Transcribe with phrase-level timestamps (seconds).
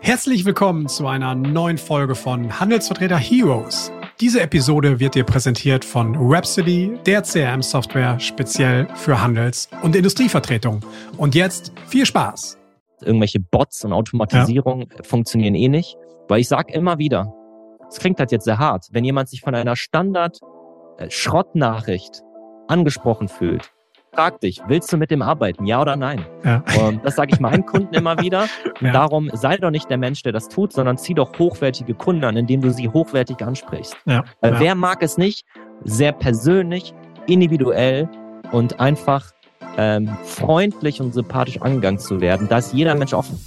[0.00, 3.90] Herzlich willkommen zu einer neuen Folge von Handelsvertreter Heroes.
[4.20, 10.80] Diese Episode wird dir präsentiert von Rhapsody, der CRM-Software speziell für Handels- und Industrievertretung.
[11.16, 12.58] Und jetzt viel Spaß!
[13.00, 15.02] Irgendwelche Bots und Automatisierung ja.
[15.02, 15.96] funktionieren eh nicht,
[16.28, 17.34] weil ich sage immer wieder,
[17.88, 22.22] es klingt halt jetzt sehr hart, wenn jemand sich von einer Standard-Schrottnachricht
[22.68, 23.72] angesprochen fühlt,
[24.14, 26.24] frag dich, willst du mit dem arbeiten, ja oder nein?
[26.44, 26.62] Ja.
[26.80, 28.46] Und das sage ich meinen Kunden immer wieder.
[28.80, 28.90] Ja.
[28.90, 32.36] Darum sei doch nicht der Mensch, der das tut, sondern zieh doch hochwertige Kunden an,
[32.36, 33.96] indem du sie hochwertig ansprichst.
[34.06, 34.24] Ja.
[34.40, 35.46] Weil wer mag es nicht,
[35.84, 36.92] sehr persönlich,
[37.26, 38.08] individuell
[38.50, 39.30] und einfach
[39.76, 42.48] ähm, freundlich und sympathisch angegangen zu werden.
[42.48, 43.38] Da ist jeder Mensch offen.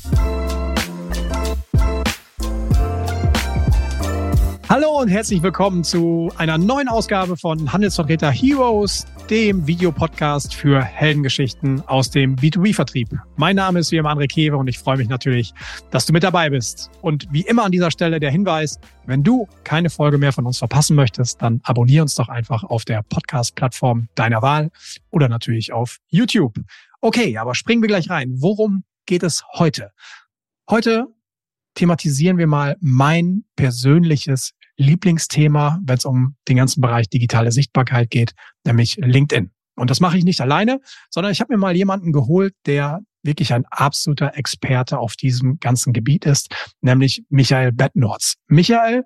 [4.75, 11.79] Hallo und herzlich willkommen zu einer neuen Ausgabe von Handelsvertreter Heroes, dem Videopodcast für Heldengeschichten
[11.87, 13.07] aus dem B2B-Vertrieb.
[13.37, 15.53] Mein Name ist wie immer André Kewe und ich freue mich natürlich,
[15.91, 16.91] dass du mit dabei bist.
[17.01, 20.57] Und wie immer an dieser Stelle der Hinweis, wenn du keine Folge mehr von uns
[20.57, 24.71] verpassen möchtest, dann abonniere uns doch einfach auf der Podcast-Plattform deiner Wahl
[25.09, 26.59] oder natürlich auf YouTube.
[26.99, 28.33] Okay, aber springen wir gleich rein.
[28.39, 29.93] Worum geht es heute?
[30.69, 31.07] Heute
[31.75, 38.33] thematisieren wir mal mein persönliches Lieblingsthema, wenn es um den ganzen Bereich digitale Sichtbarkeit geht,
[38.65, 39.51] nämlich LinkedIn.
[39.75, 43.53] Und das mache ich nicht alleine, sondern ich habe mir mal jemanden geholt, der wirklich
[43.53, 48.35] ein absoluter Experte auf diesem ganzen Gebiet ist, nämlich Michael Bettnorz.
[48.47, 49.03] Michael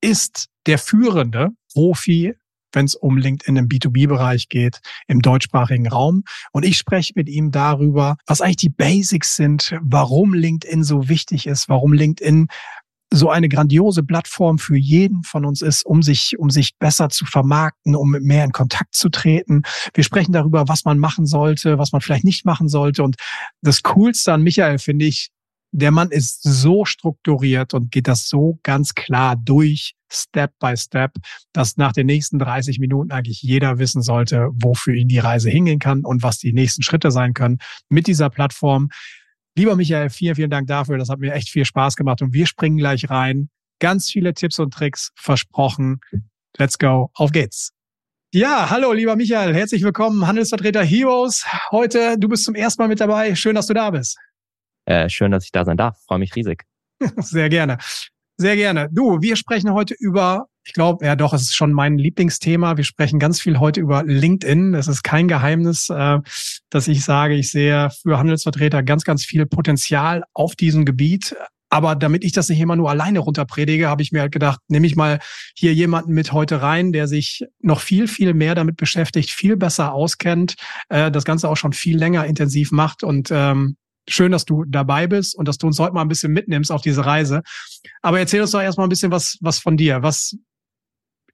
[0.00, 2.34] ist der führende Profi
[2.72, 6.24] wenn es um LinkedIn im B2B-Bereich geht, im deutschsprachigen Raum.
[6.52, 11.46] Und ich spreche mit ihm darüber, was eigentlich die Basics sind, warum LinkedIn so wichtig
[11.46, 12.48] ist, warum LinkedIn
[13.12, 17.26] so eine grandiose Plattform für jeden von uns ist, um sich, um sich besser zu
[17.26, 19.62] vermarkten, um mehr in Kontakt zu treten.
[19.94, 23.02] Wir sprechen darüber, was man machen sollte, was man vielleicht nicht machen sollte.
[23.02, 23.16] Und
[23.62, 25.30] das Coolste an Michael finde ich,
[25.72, 31.12] der Mann ist so strukturiert und geht das so ganz klar durch, Step by Step,
[31.52, 35.78] dass nach den nächsten 30 Minuten eigentlich jeder wissen sollte, wofür ihn die Reise hingehen
[35.78, 38.88] kann und was die nächsten Schritte sein können mit dieser Plattform.
[39.60, 40.96] Lieber Michael, vielen, vielen Dank dafür.
[40.96, 43.50] Das hat mir echt viel Spaß gemacht und wir springen gleich rein.
[43.78, 46.00] Ganz viele Tipps und Tricks versprochen.
[46.56, 47.10] Let's go.
[47.12, 47.74] Auf geht's.
[48.32, 49.54] Ja, hallo, lieber Michael.
[49.54, 51.44] Herzlich willkommen, Handelsvertreter Heroes.
[51.72, 53.34] Heute, du bist zum ersten Mal mit dabei.
[53.34, 54.16] Schön, dass du da bist.
[54.86, 55.98] Äh, schön, dass ich da sein darf.
[56.06, 56.64] Freue mich riesig.
[57.18, 57.76] Sehr gerne.
[58.38, 58.88] Sehr gerne.
[58.90, 62.76] Du, wir sprechen heute über, ich glaube, ja doch, es ist schon mein Lieblingsthema.
[62.76, 64.74] Wir sprechen ganz viel heute über LinkedIn.
[64.74, 66.18] Es ist kein Geheimnis, äh,
[66.68, 71.34] dass ich sage, ich sehe für Handelsvertreter ganz, ganz viel Potenzial auf diesem Gebiet.
[71.70, 74.86] Aber damit ich das nicht immer nur alleine runterpredige, habe ich mir halt gedacht, nehme
[74.86, 75.20] ich mal
[75.54, 79.92] hier jemanden mit heute rein, der sich noch viel, viel mehr damit beschäftigt, viel besser
[79.92, 80.56] auskennt,
[80.88, 83.76] äh, das Ganze auch schon viel länger intensiv macht und ähm,
[84.08, 86.82] schön, dass du dabei bist und dass du uns heute mal ein bisschen mitnimmst auf
[86.82, 87.42] diese Reise.
[88.02, 90.02] Aber erzähl uns doch erstmal ein bisschen was, was von dir.
[90.02, 90.36] Was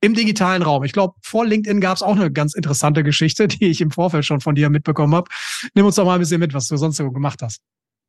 [0.00, 0.84] im digitalen Raum.
[0.84, 4.24] Ich glaube, vor LinkedIn gab es auch eine ganz interessante Geschichte, die ich im Vorfeld
[4.24, 5.30] schon von dir mitbekommen habe.
[5.74, 7.60] Nimm uns doch mal ein bisschen mit, was du sonst so gemacht hast.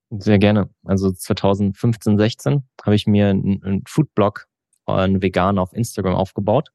[0.10, 0.70] Sehr gerne.
[0.86, 4.46] Also 2015, 16 habe ich mir einen, einen Foodblog,
[4.86, 6.70] einen Vegan auf Instagram aufgebaut.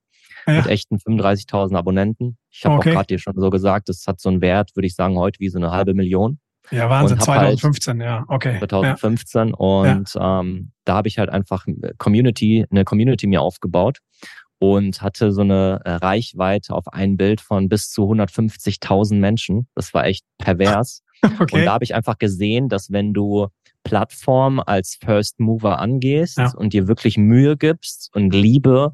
[0.46, 0.54] Ja.
[0.54, 2.36] Mit echten 35.000 Abonnenten.
[2.50, 2.90] Ich habe okay.
[2.90, 5.38] auch gerade dir schon so gesagt, das hat so einen Wert, würde ich sagen, heute
[5.38, 6.40] wie so eine halbe Million.
[6.70, 8.58] Ja, Wahnsinn, 2015, halt ja, okay.
[8.58, 9.54] 2015 ja.
[9.54, 10.40] und ja.
[10.40, 11.66] Ähm, da habe ich halt einfach
[11.98, 13.98] Community, eine Community mir aufgebaut
[14.62, 19.66] und hatte so eine äh, Reichweite auf ein Bild von bis zu 150.000 Menschen.
[19.74, 21.02] Das war echt pervers.
[21.40, 21.56] okay.
[21.56, 23.48] Und da habe ich einfach gesehen, dass wenn du
[23.82, 26.52] Plattform als First Mover angehst ja.
[26.54, 28.92] und dir wirklich Mühe gibst und Liebe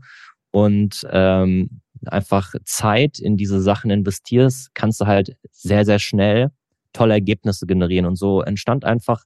[0.53, 6.51] und ähm, einfach Zeit in diese Sachen investierst, kannst du halt sehr, sehr schnell
[6.95, 8.07] tolle Ergebnisse generieren.
[8.07, 9.25] Und so entstand einfach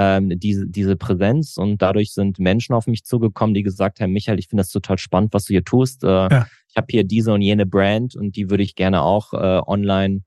[0.00, 4.38] ähm, diese, diese Präsenz und dadurch sind Menschen auf mich zugekommen, die gesagt haben, Michael,
[4.38, 6.04] ich finde das total spannend, was du hier tust.
[6.04, 6.46] Äh, ja.
[6.70, 10.22] Ich habe hier diese und jene Brand und die würde ich gerne auch äh, online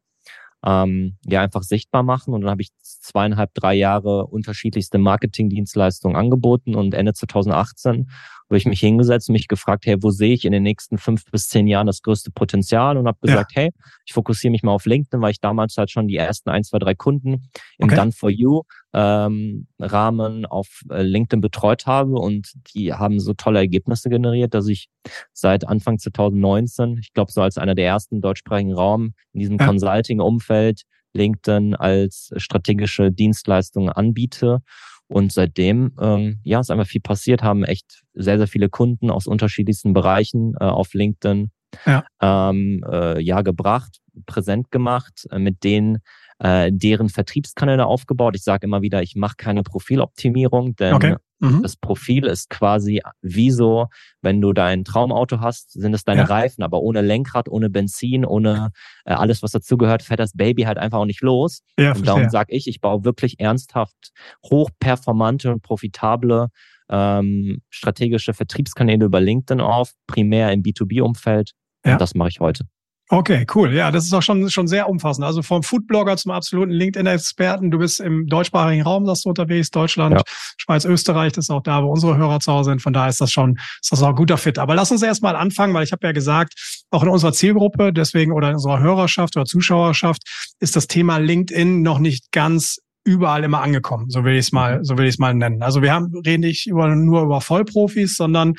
[0.63, 2.35] ähm, ja einfach sichtbar machen.
[2.35, 8.11] Und dann habe ich zweieinhalb, drei Jahre unterschiedlichste Marketingdienstleistungen angeboten und Ende 2018
[8.53, 11.25] habe ich mich hingesetzt und mich gefragt, hey, wo sehe ich in den nächsten fünf
[11.31, 13.63] bis zehn Jahren das größte Potenzial und habe gesagt, ja.
[13.63, 13.71] hey,
[14.05, 16.77] ich fokussiere mich mal auf LinkedIn, weil ich damals halt schon die ersten ein, zwei,
[16.77, 17.95] drei Kunden im okay.
[17.95, 18.61] Done for You
[18.93, 24.67] ähm, Rahmen auf äh, LinkedIn betreut habe und die haben so tolle Ergebnisse generiert, dass
[24.67, 24.89] ich
[25.33, 29.65] seit Anfang 2019, ich glaube so als einer der ersten deutschsprachigen Raum in diesem ja.
[29.65, 30.83] Consulting-Umfeld
[31.13, 34.59] LinkedIn als strategische Dienstleistung anbiete
[35.07, 39.27] und seitdem, ähm, ja, ist einfach viel passiert, haben echt sehr, sehr viele Kunden aus
[39.27, 41.51] unterschiedlichsten Bereichen äh, auf LinkedIn
[41.85, 42.03] ja.
[42.21, 45.99] Ähm, äh, ja gebracht, präsent gemacht, äh, mit denen
[46.39, 48.35] äh, deren Vertriebskanäle aufgebaut.
[48.35, 51.15] Ich sage immer wieder, ich mache keine Profiloptimierung, denn okay.
[51.43, 51.61] Mhm.
[51.61, 53.87] Das Profil ist quasi wie so,
[54.21, 56.27] wenn du dein Traumauto hast, sind es deine ja.
[56.27, 58.71] Reifen, aber ohne Lenkrad, ohne Benzin, ohne
[59.03, 61.59] äh, alles, was dazugehört, fährt das Baby halt einfach auch nicht los.
[61.77, 64.13] Ja, und darum sage ich, ich baue wirklich ernsthaft
[64.49, 66.47] hochperformante und profitable
[66.89, 71.51] ähm, strategische Vertriebskanäle über LinkedIn auf, primär im B2B-Umfeld.
[71.85, 71.93] Ja.
[71.93, 72.65] Und das mache ich heute.
[73.13, 73.71] Okay, cool.
[73.75, 75.23] Ja, das ist auch schon, schon sehr umfassend.
[75.23, 77.69] Also vom Foodblogger zum absoluten LinkedIn-Experten.
[77.69, 80.23] Du bist im deutschsprachigen Raum, sagst du unterwegs, Deutschland, ja.
[80.57, 82.81] Schweiz, Österreich, das ist auch da, wo unsere Hörer zu Hause sind.
[82.81, 84.57] Von daher ist das schon, ist das auch ein guter Fit.
[84.57, 88.31] Aber lass uns erstmal anfangen, weil ich habe ja gesagt, auch in unserer Zielgruppe, deswegen
[88.31, 90.23] oder in unserer Hörerschaft oder Zuschauerschaft
[90.59, 94.09] ist das Thema LinkedIn noch nicht ganz überall immer angekommen.
[94.09, 95.61] So will ich es mal, so will ich es mal nennen.
[95.61, 98.55] Also wir haben, reden nicht über, nur über Vollprofis, sondern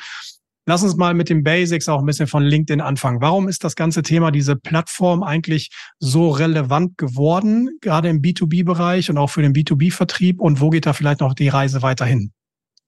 [0.67, 3.21] Lass uns mal mit den Basics auch ein bisschen von LinkedIn anfangen.
[3.21, 5.69] Warum ist das ganze Thema, diese Plattform eigentlich
[5.99, 10.41] so relevant geworden, gerade im B2B-Bereich und auch für den B2B-Vertrieb?
[10.41, 12.31] Und wo geht da vielleicht noch die Reise weiterhin?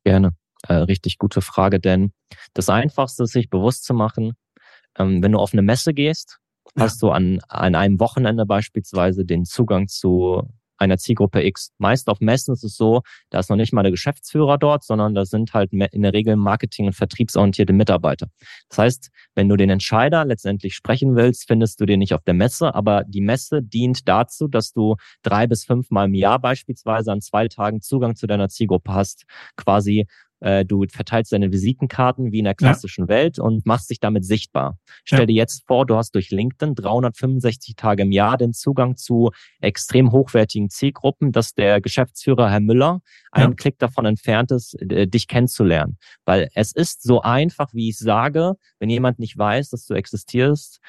[0.03, 0.31] Gerne.
[0.68, 2.13] Äh, richtig gute Frage, denn
[2.53, 4.33] das Einfachste ist, sich bewusst zu machen,
[4.97, 6.39] ähm, wenn du auf eine Messe gehst,
[6.75, 11.71] hast du an, an einem Wochenende beispielsweise den Zugang zu einer Zielgruppe X.
[11.77, 15.15] Meist auf Messen ist es so, da ist noch nicht mal der Geschäftsführer dort, sondern
[15.15, 18.27] da sind halt in der Regel Marketing- und vertriebsorientierte Mitarbeiter.
[18.69, 22.33] Das heißt, wenn du den Entscheider letztendlich sprechen willst, findest du den nicht auf der
[22.33, 27.21] Messe, aber die Messe dient dazu, dass du drei bis fünfmal im Jahr beispielsweise an
[27.21, 29.25] zwei Tagen Zugang zu deiner Zielgruppe hast,
[29.56, 30.07] quasi
[30.39, 33.10] äh, du verteilst deine Visitenkarten wie in der klassischen ja.
[33.10, 34.78] Welt und machst dich damit sichtbar.
[35.04, 35.25] Stell ja.
[35.25, 40.12] dir jetzt vor, du hast durch LinkedIn 365 Tage im Jahr den Zugang zu extrem
[40.12, 43.01] hochwertigen Zielgruppen, dass der Geschäftsführer Herr Müller
[43.31, 43.56] einen ja.
[43.56, 45.98] Klick davon entfernt ist, äh, dich kennenzulernen.
[46.25, 50.80] Weil es ist so einfach, wie ich sage, wenn jemand nicht weiß, dass du existierst,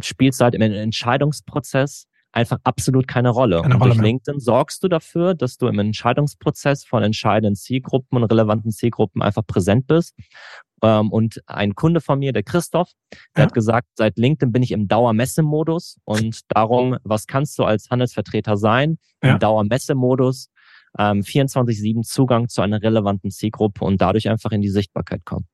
[0.00, 3.62] spielst du halt im Entscheidungsprozess einfach absolut keine Rolle.
[3.62, 4.08] Keine und Rolle durch mehr.
[4.08, 9.46] LinkedIn sorgst du dafür, dass du im Entscheidungsprozess von entscheidenden Zielgruppen und relevanten Zielgruppen einfach
[9.46, 10.14] präsent bist.
[10.82, 12.92] Ähm, und ein Kunde von mir, der Christoph,
[13.36, 13.46] der ja.
[13.46, 18.56] hat gesagt, seit LinkedIn bin ich im Dauermessemodus und darum, was kannst du als Handelsvertreter
[18.56, 18.98] sein?
[19.22, 19.32] Ja.
[19.32, 20.50] Im Dauermessemodus,
[20.98, 25.46] ähm, 24-7 Zugang zu einer relevanten Zielgruppe und dadurch einfach in die Sichtbarkeit kommen.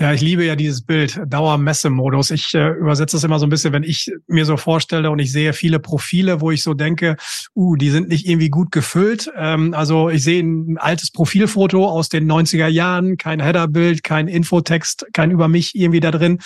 [0.00, 2.30] Ja, ich liebe ja dieses Bild, Dauermessemodus.
[2.30, 5.30] Ich äh, übersetze das immer so ein bisschen, wenn ich mir so vorstelle und ich
[5.30, 7.16] sehe viele Profile, wo ich so denke,
[7.54, 9.30] uh, die sind nicht irgendwie gut gefüllt.
[9.36, 15.06] Ähm, also ich sehe ein altes Profilfoto aus den 90er Jahren, kein Headerbild, kein Infotext,
[15.12, 16.38] kein über mich irgendwie da drin.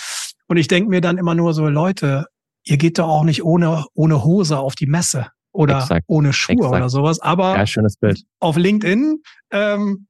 [0.47, 2.25] Und ich denke mir dann immer nur so, Leute,
[2.65, 6.03] ihr geht doch auch nicht ohne, ohne Hose auf die Messe oder Exakt.
[6.07, 6.75] ohne Schuhe Exakt.
[6.75, 7.19] oder sowas.
[7.21, 8.23] Aber ja, schönes Bild.
[8.39, 9.21] auf LinkedIn
[9.51, 10.07] ähm,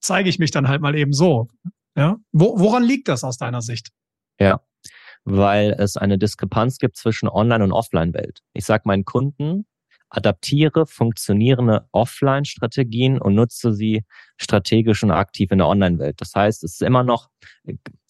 [0.00, 1.48] zeige ich mich dann halt mal eben so.
[1.96, 2.16] Ja?
[2.32, 3.90] Wo, woran liegt das aus deiner Sicht?
[4.38, 4.60] Ja,
[5.24, 8.40] weil es eine Diskrepanz gibt zwischen Online- und Offline-Welt.
[8.54, 9.66] Ich sage meinen Kunden,
[10.08, 14.04] adaptiere funktionierende Offline-Strategien und nutze sie
[14.38, 16.20] strategisch und aktiv in der Online-Welt.
[16.20, 17.28] Das heißt, es ist immer noch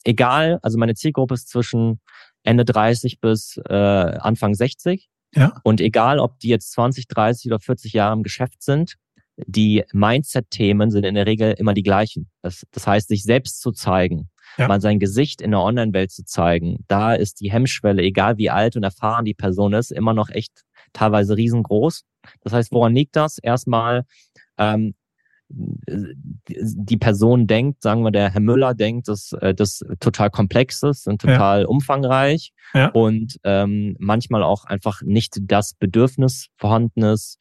[0.05, 2.01] egal, also meine Zielgruppe ist zwischen
[2.43, 5.11] Ende 30 bis äh, Anfang 60.
[5.35, 5.61] Ja.
[5.63, 8.97] Und egal, ob die jetzt 20, 30 oder 40 Jahre im Geschäft sind,
[9.47, 12.31] die Mindset-Themen sind in der Regel immer die gleichen.
[12.43, 14.29] Das, das heißt, sich selbst zu zeigen,
[14.59, 14.69] ja.
[14.69, 18.77] mal sein Gesicht in der Online-Welt zu zeigen, da ist die Hemmschwelle, egal wie alt
[18.77, 22.05] und erfahren die Person ist, immer noch echt teilweise riesengroß.
[22.43, 23.39] Das heißt, woran liegt das?
[23.39, 24.05] Erstmal,
[24.59, 24.95] ähm,
[25.53, 31.09] die Person denkt, sagen wir, der Herr Müller denkt, dass äh, das total komplex ist
[31.09, 31.67] und total ja.
[31.67, 32.89] umfangreich ja.
[32.91, 37.39] und ähm, manchmal auch einfach nicht das Bedürfnis vorhanden ist,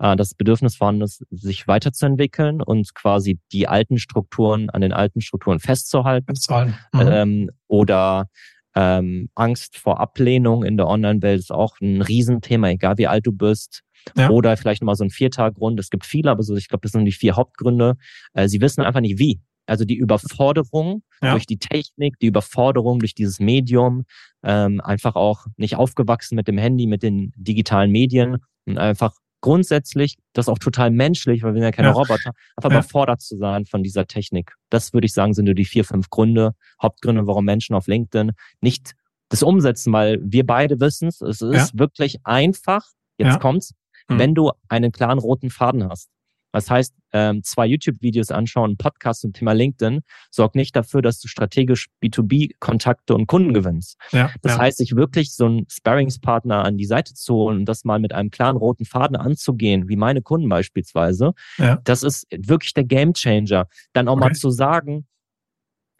[0.00, 5.20] äh, das Bedürfnis vorhanden ist, sich weiterzuentwickeln und quasi die alten Strukturen an den alten
[5.20, 6.26] Strukturen festzuhalten.
[6.26, 6.74] festzuhalten.
[6.92, 7.00] Mhm.
[7.00, 8.28] Ähm, oder
[8.74, 13.32] ähm, Angst vor Ablehnung in der Online-Welt ist auch ein Riesenthema, egal wie alt du
[13.32, 13.82] bist.
[14.16, 14.30] Ja.
[14.30, 15.78] Oder vielleicht nochmal so ein vierter Grund.
[15.78, 17.96] Es gibt viele, aber so, ich glaube, das sind die vier Hauptgründe.
[18.32, 19.40] Äh, sie wissen einfach nicht wie.
[19.66, 21.32] Also die Überforderung ja.
[21.32, 24.04] durch die Technik, die Überforderung durch dieses Medium,
[24.42, 30.16] ähm, einfach auch nicht aufgewachsen mit dem Handy, mit den digitalen Medien und einfach grundsätzlich,
[30.32, 31.94] das ist auch total menschlich, weil wir sind ja keine ja.
[31.94, 32.78] Roboter, einfach ja.
[32.78, 34.54] überfordert zu sein von dieser Technik.
[34.68, 38.32] Das würde ich sagen, sind nur die vier, fünf Gründe, Hauptgründe, warum Menschen auf LinkedIn
[38.60, 38.94] nicht
[39.28, 41.78] das umsetzen, weil wir beide wissen es, es ist ja.
[41.78, 42.84] wirklich einfach,
[43.16, 43.74] jetzt kommt's,
[44.08, 44.18] mhm.
[44.18, 46.10] wenn du einen klaren roten Faden hast.
[46.52, 51.28] Das heißt, ähm, zwei YouTube-Videos anschauen, Podcast zum Thema LinkedIn, sorgt nicht dafür, dass du
[51.28, 53.96] strategisch B2B-Kontakte und Kunden gewinnst.
[54.12, 54.58] Ja, das ja.
[54.58, 58.12] heißt, sich wirklich so einen Sparringspartner an die Seite zu holen und das mal mit
[58.12, 61.78] einem klaren roten Faden anzugehen, wie meine Kunden beispielsweise, ja.
[61.84, 63.68] das ist wirklich der Gamechanger.
[63.92, 64.28] Dann auch okay.
[64.28, 65.06] mal zu sagen,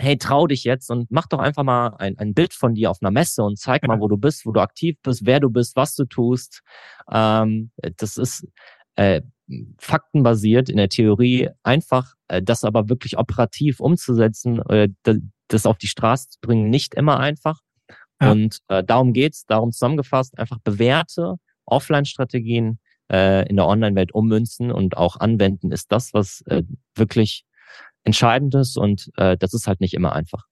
[0.00, 2.98] hey, trau dich jetzt und mach doch einfach mal ein, ein Bild von dir auf
[3.02, 5.76] einer Messe und zeig mal, wo du bist, wo du aktiv bist, wer du bist,
[5.76, 6.62] was du tust.
[7.12, 8.46] Ähm, das ist
[8.96, 9.22] äh,
[9.78, 14.88] faktenbasiert in der Theorie einfach, äh, das aber wirklich operativ umzusetzen, äh,
[15.48, 17.60] das auf die Straße zu bringen, nicht immer einfach.
[18.20, 18.32] Ja.
[18.32, 22.78] Und äh, darum geht's, darum zusammengefasst, einfach bewährte Offline-Strategien
[23.10, 26.62] äh, in der Online-Welt ummünzen und auch anwenden, ist das, was äh,
[26.94, 27.44] wirklich
[28.04, 30.46] entscheidend ist und äh, das ist halt nicht immer einfach.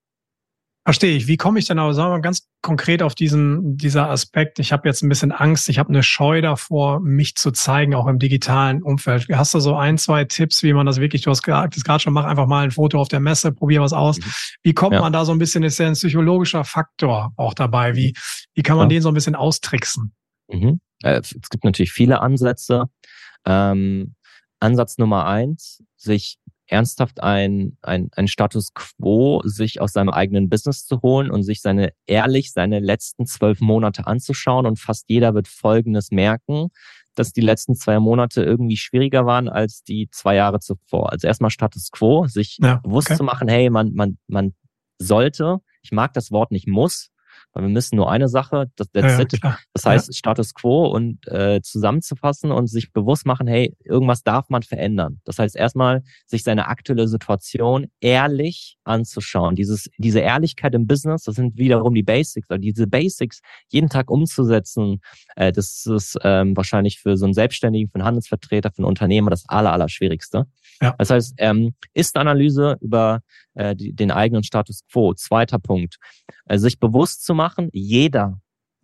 [0.84, 1.26] Verstehe ich.
[1.26, 4.58] Wie komme ich denn aber, sagen wir mal ganz konkret auf diesen, dieser Aspekt?
[4.58, 8.06] Ich habe jetzt ein bisschen Angst, ich habe eine Scheu davor, mich zu zeigen, auch
[8.06, 9.26] im digitalen Umfeld.
[9.32, 12.12] Hast du so ein, zwei Tipps, wie man das wirklich, du hast das gerade schon,
[12.12, 14.18] mach einfach mal ein Foto auf der Messe, probier was aus.
[14.18, 14.24] Mhm.
[14.62, 15.00] Wie kommt ja.
[15.00, 17.94] man da so ein bisschen, ist ja ein psychologischer Faktor auch dabei.
[17.94, 18.14] Wie,
[18.54, 18.96] wie kann man ja.
[18.96, 20.14] den so ein bisschen austricksen?
[20.48, 20.80] Mhm.
[21.02, 22.86] Äh, es gibt natürlich viele Ansätze.
[23.44, 24.14] Ähm,
[24.60, 26.38] Ansatz Nummer eins, sich
[26.68, 31.60] ernsthaft ein, ein, ein Status quo sich aus seinem eigenen Business zu holen und sich
[31.60, 36.68] seine ehrlich seine letzten zwölf Monate anzuschauen und fast jeder wird Folgendes merken,
[37.14, 41.10] dass die letzten zwei Monate irgendwie schwieriger waren als die zwei Jahre zuvor.
[41.10, 43.16] Also erstmal Status quo, sich ja, bewusst okay.
[43.16, 44.54] zu machen, hey, man, man, man
[44.98, 47.10] sollte, ich mag das Wort nicht muss,
[47.52, 50.12] weil wir müssen nur eine Sache, das, ja, das heißt, ja.
[50.12, 55.20] Status quo und äh, zusammenzufassen und sich bewusst machen, hey, irgendwas darf man verändern.
[55.24, 59.54] Das heißt, erstmal sich seine aktuelle Situation ehrlich anzuschauen.
[59.54, 64.10] Dieses, diese Ehrlichkeit im Business, das sind wiederum die Basics, also diese Basics jeden Tag
[64.10, 65.00] umzusetzen,
[65.36, 69.30] äh, das ist ähm, wahrscheinlich für so einen Selbstständigen, für einen Handelsvertreter, für einen Unternehmer
[69.30, 70.46] das aller, aller Schwierigste.
[70.80, 70.94] Ja.
[70.98, 73.20] Das heißt, ähm, Ist-Analyse über
[73.54, 75.14] äh, die, den eigenen Status quo.
[75.14, 75.96] Zweiter Punkt.
[76.46, 78.40] Äh, sich bewusst zu machen, jeder,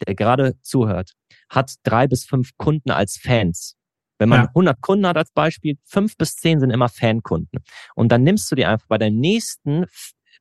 [0.06, 1.12] der gerade zuhört,
[1.48, 3.76] hat drei bis fünf Kunden als Fans.
[4.18, 4.48] Wenn man ja.
[4.48, 7.64] 100 Kunden hat als Beispiel, fünf bis zehn sind immer Fankunden.
[7.94, 9.86] Und dann nimmst du dir einfach bei deinem nächsten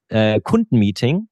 [0.10, 1.28] äh, Kundenmeeting,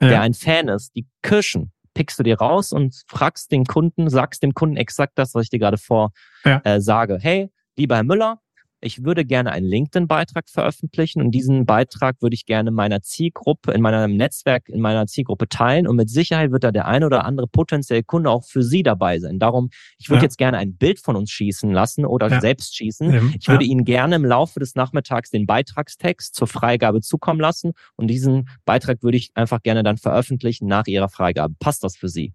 [0.00, 0.08] ja.
[0.08, 4.42] der ein Fan ist, die Kirschen pickst du dir raus und fragst den Kunden, sagst
[4.42, 6.12] dem Kunden exakt das, was ich dir gerade vor
[6.44, 6.60] ja.
[6.64, 7.18] äh, sage.
[7.20, 8.40] Hey, lieber Herr Müller,
[8.80, 13.82] ich würde gerne einen LinkedIn-Beitrag veröffentlichen und diesen Beitrag würde ich gerne meiner Zielgruppe, in
[13.82, 17.46] meinem Netzwerk, in meiner Zielgruppe teilen und mit Sicherheit wird da der ein oder andere
[17.46, 19.38] potenzielle Kunde auch für Sie dabei sein.
[19.38, 20.24] Darum, ich würde ja.
[20.24, 22.40] jetzt gerne ein Bild von uns schießen lassen oder ja.
[22.40, 23.12] selbst schießen.
[23.12, 23.22] Ja.
[23.38, 28.08] Ich würde Ihnen gerne im Laufe des Nachmittags den Beitragstext zur Freigabe zukommen lassen und
[28.08, 31.54] diesen Beitrag würde ich einfach gerne dann veröffentlichen nach Ihrer Freigabe.
[31.58, 32.32] Passt das für Sie?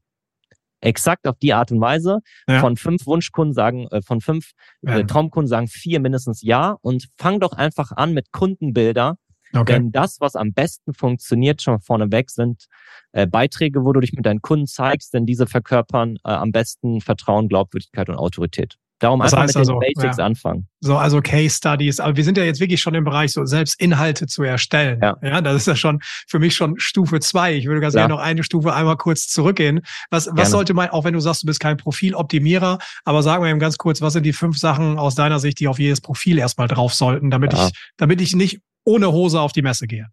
[0.85, 2.19] Exakt auf die Art und Weise.
[2.47, 2.59] Ja.
[2.59, 4.51] Von fünf Wunschkunden sagen, äh, von fünf
[4.85, 9.17] äh, Traumkunden sagen vier mindestens ja und fang doch einfach an mit Kundenbilder.
[9.53, 9.73] Okay.
[9.73, 12.65] Denn das, was am besten funktioniert, schon vorneweg, sind
[13.13, 16.99] äh, Beiträge, wo du dich mit deinen Kunden zeigst, denn diese verkörpern äh, am besten
[16.99, 18.75] Vertrauen, Glaubwürdigkeit und Autorität.
[18.99, 20.25] Darum das einfach mit also, den Basics ja.
[20.25, 20.67] anfangen.
[20.79, 21.99] So, also Case Studies.
[21.99, 24.99] Aber wir sind ja jetzt wirklich schon im Bereich, so selbst Inhalte zu erstellen.
[25.01, 27.53] Ja, ja das ist ja schon für mich schon Stufe zwei.
[27.55, 29.81] Ich würde ganz gerne noch eine Stufe einmal kurz zurückgehen.
[30.11, 33.49] Was, was sollte man, auch wenn du sagst, du bist kein Profiloptimierer, aber sagen wir
[33.49, 36.37] eben ganz kurz, was sind die fünf Sachen aus deiner Sicht, die auf jedes Profil
[36.37, 40.07] erstmal drauf sollten, damit ich, damit ich nicht ohne Hose auf die Messe gehe?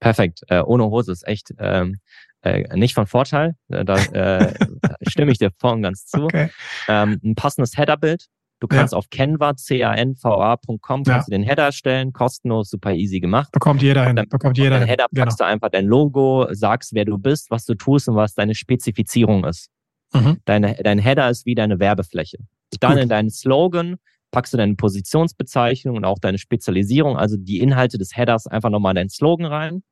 [0.00, 0.42] Perfekt.
[0.48, 1.98] Äh, ohne Hose ist echt ähm,
[2.42, 3.54] äh, nicht von Vorteil.
[3.68, 4.54] Äh, da äh,
[5.08, 6.24] stimme ich dir voll und ganz zu.
[6.24, 6.50] Okay.
[6.88, 8.26] Ähm, ein passendes Headerbild.
[8.60, 8.98] Du kannst ja.
[8.98, 11.22] auf Canva, C-A-N-V-A.com, kannst ja.
[11.22, 13.52] du den Header stellen, kostenlos, super easy gemacht.
[13.52, 14.16] Bekommt jeder hin.
[14.16, 14.88] Dann, bekommt jeder hin.
[14.88, 15.26] Header genau.
[15.26, 18.56] packst du einfach dein Logo, sagst, wer du bist, was du tust und was deine
[18.56, 19.68] Spezifizierung ist.
[20.12, 20.38] Mhm.
[20.44, 22.38] Deine, dein Header ist wie deine Werbefläche.
[22.80, 23.02] Dann Gut.
[23.02, 23.96] in deinen Slogan
[24.32, 28.92] packst du deine Positionsbezeichnung und auch deine Spezialisierung, also die Inhalte des Headers einfach nochmal
[28.92, 29.82] in deinen Slogan rein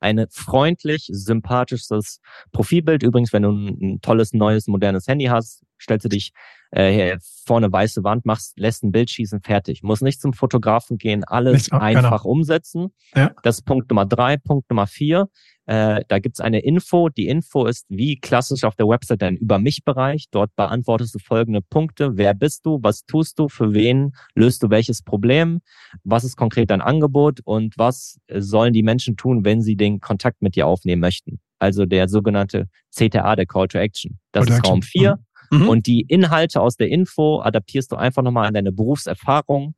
[0.00, 2.20] ein freundlich, sympathisches
[2.52, 3.02] Profilbild.
[3.02, 6.32] Übrigens, wenn du ein, tolles, neues, modernes Handy hast, stellst du dich
[6.74, 9.82] äh, vor eine weiße Wand, machst, lässt ein Bild schießen, fertig.
[9.84, 12.32] Muss nicht zum Fotografen gehen, alles nicht, einfach genau.
[12.32, 12.88] umsetzen.
[13.14, 13.30] Ja.
[13.42, 14.36] Das ist Punkt Nummer drei.
[14.36, 15.28] Punkt Nummer vier.
[15.66, 17.08] Äh, da gibt's eine Info.
[17.10, 20.26] Die Info ist wie klassisch auf der Website ein Über mich-Bereich.
[20.32, 22.16] Dort beantwortest du folgende Punkte.
[22.16, 22.80] Wer bist du?
[22.82, 23.48] Was tust du?
[23.48, 25.60] Für wen löst du welches Problem?
[26.02, 27.38] Was ist konkret dein Angebot?
[27.44, 31.38] Und was sollen die Menschen tun, wenn sie den Kontakt mit dir aufnehmen möchten?
[31.60, 34.18] Also der sogenannte CTA, der Call to Action.
[34.32, 35.20] Das Call ist Raum vier.
[35.60, 35.68] Mhm.
[35.68, 39.74] Und die Inhalte aus der Info adaptierst du einfach nochmal an deine Berufserfahrung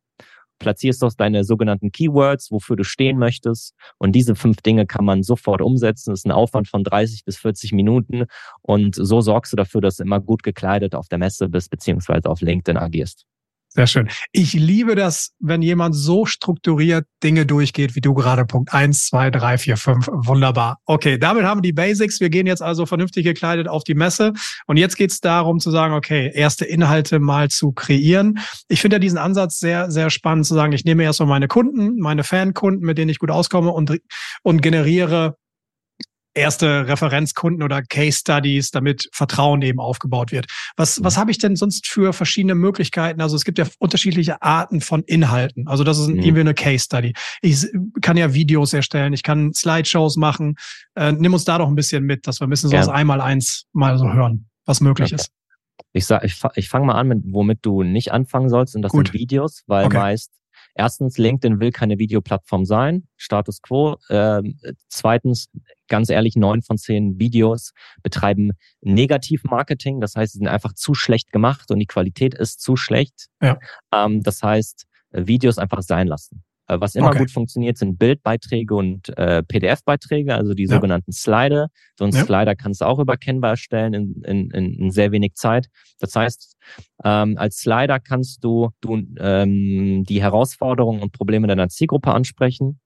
[0.58, 3.74] platzierst du deine sogenannten Keywords, wofür du stehen möchtest.
[3.98, 6.10] Und diese fünf Dinge kann man sofort umsetzen.
[6.10, 8.24] Das ist ein Aufwand von 30 bis 40 Minuten.
[8.62, 12.28] Und so sorgst du dafür, dass du immer gut gekleidet auf der Messe bist, beziehungsweise
[12.28, 13.26] auf LinkedIn agierst.
[13.76, 14.08] Sehr schön.
[14.32, 19.30] Ich liebe das, wenn jemand so strukturiert Dinge durchgeht, wie du gerade Punkt eins, zwei,
[19.30, 20.08] drei, vier, fünf.
[20.10, 20.78] Wunderbar.
[20.86, 22.18] Okay, damit haben wir die Basics.
[22.18, 24.32] Wir gehen jetzt also vernünftig gekleidet auf die Messe.
[24.66, 28.38] Und jetzt geht es darum zu sagen, okay, erste Inhalte mal zu kreieren.
[28.68, 31.98] Ich finde ja diesen Ansatz sehr, sehr spannend zu sagen, ich nehme erstmal meine Kunden,
[31.98, 34.00] meine Fankunden, mit denen ich gut auskomme und,
[34.42, 35.36] und generiere
[36.36, 40.46] erste Referenzkunden oder Case Studies, damit Vertrauen eben aufgebaut wird.
[40.76, 41.20] Was, was mhm.
[41.20, 43.20] habe ich denn sonst für verschiedene Möglichkeiten?
[43.20, 45.66] Also es gibt ja unterschiedliche Arten von Inhalten.
[45.66, 46.18] Also das ist mhm.
[46.18, 47.14] irgendwie eine Case Study.
[47.40, 47.66] Ich
[48.02, 50.56] kann ja Videos erstellen, ich kann Slideshows machen.
[50.94, 52.82] Äh, nimm uns da doch ein bisschen mit, dass wir ein bisschen so ja.
[52.82, 55.22] aus einmal eins mal so hören, was möglich okay.
[55.22, 55.30] ist.
[55.92, 58.92] Ich sag, ich, ich fange mal an mit, womit du nicht anfangen sollst, und das
[58.92, 59.08] Gut.
[59.08, 59.96] sind Videos, weil okay.
[59.96, 60.30] meist
[60.78, 63.96] Erstens, LinkedIn will keine Videoplattform sein, Status quo.
[64.10, 65.48] Ähm, zweitens,
[65.88, 68.52] ganz ehrlich, neun von zehn Videos betreiben
[68.82, 70.02] Negativ-Marketing.
[70.02, 73.28] Das heißt, sie sind einfach zu schlecht gemacht und die Qualität ist zu schlecht.
[73.40, 73.58] Ja.
[73.90, 76.44] Ähm, das heißt, Videos einfach sein lassen.
[76.68, 77.18] Äh, was immer okay.
[77.18, 80.74] gut funktioniert, sind Bildbeiträge und äh, PDF-Beiträge, also die ja.
[80.74, 81.68] sogenannten Slider.
[81.98, 82.24] So ein ja.
[82.24, 85.68] Slider kannst du auch überkennbar erstellen in, in, in sehr wenig Zeit.
[86.00, 86.56] Das heißt,
[87.04, 92.80] ähm, als Slider kannst du, du ähm, die Herausforderungen und Probleme deiner Zielgruppe ansprechen.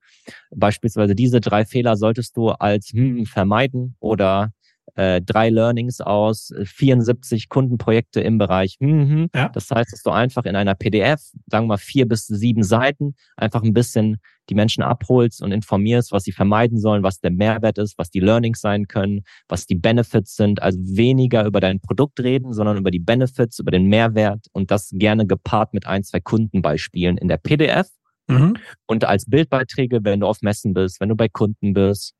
[0.51, 4.51] Beispielsweise diese drei Fehler solltest du als hm, vermeiden oder
[4.95, 8.77] äh, drei Learnings aus 74 Kundenprojekte im Bereich.
[8.79, 9.29] Mhm.
[9.33, 9.49] Ja.
[9.49, 13.15] Das heißt, dass du einfach in einer PDF, sagen wir mal vier bis sieben Seiten,
[13.37, 14.17] einfach ein bisschen
[14.49, 18.19] die Menschen abholst und informierst, was sie vermeiden sollen, was der Mehrwert ist, was die
[18.19, 20.61] Learnings sein können, was die Benefits sind.
[20.61, 24.89] Also weniger über dein Produkt reden, sondern über die Benefits, über den Mehrwert und das
[24.93, 27.87] gerne gepaart mit ein, zwei Kundenbeispielen in der PDF.
[28.27, 28.55] Mhm.
[28.87, 32.13] Und als Bildbeiträge, wenn du auf Messen bist, wenn du bei Kunden bist,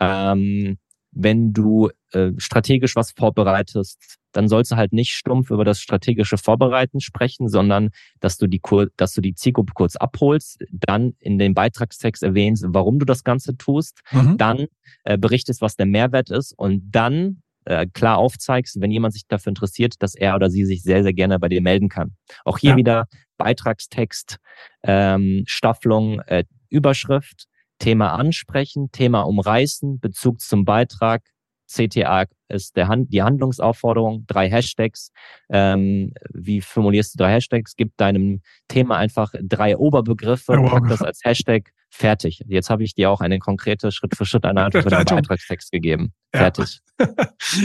[0.00, 0.78] ähm,
[1.14, 6.38] wenn du äh, strategisch was vorbereitest, dann sollst du halt nicht stumpf über das strategische
[6.38, 7.90] Vorbereiten sprechen, sondern
[8.20, 8.60] dass du die,
[8.96, 13.56] dass du die Zielgruppe kurz abholst, dann in den Beitragstext erwähnst, warum du das Ganze
[13.56, 14.36] tust, mhm.
[14.36, 14.66] dann
[15.04, 19.50] äh, berichtest, was der Mehrwert ist und dann äh, klar aufzeigst, wenn jemand sich dafür
[19.50, 22.16] interessiert, dass er oder sie sich sehr, sehr gerne bei dir melden kann.
[22.44, 22.76] Auch hier ja.
[22.76, 24.38] wieder Beitragstext,
[24.82, 27.46] ähm, Staffelung, äh, Überschrift,
[27.84, 31.22] Thema ansprechen, Thema umreißen, Bezug zum Beitrag.
[31.66, 35.10] CTA ist der Hand, die Handlungsaufforderung, drei Hashtags.
[35.50, 37.76] Ähm, wie formulierst du drei Hashtags?
[37.76, 42.42] Gib deinem Thema einfach drei Oberbegriffe, ja, pack das als Hashtag, fertig.
[42.46, 46.14] Jetzt habe ich dir auch eine konkrete Schritt-für-Schritt-Anleitung für deinen Beitragstext gegeben.
[46.34, 46.80] Fertig.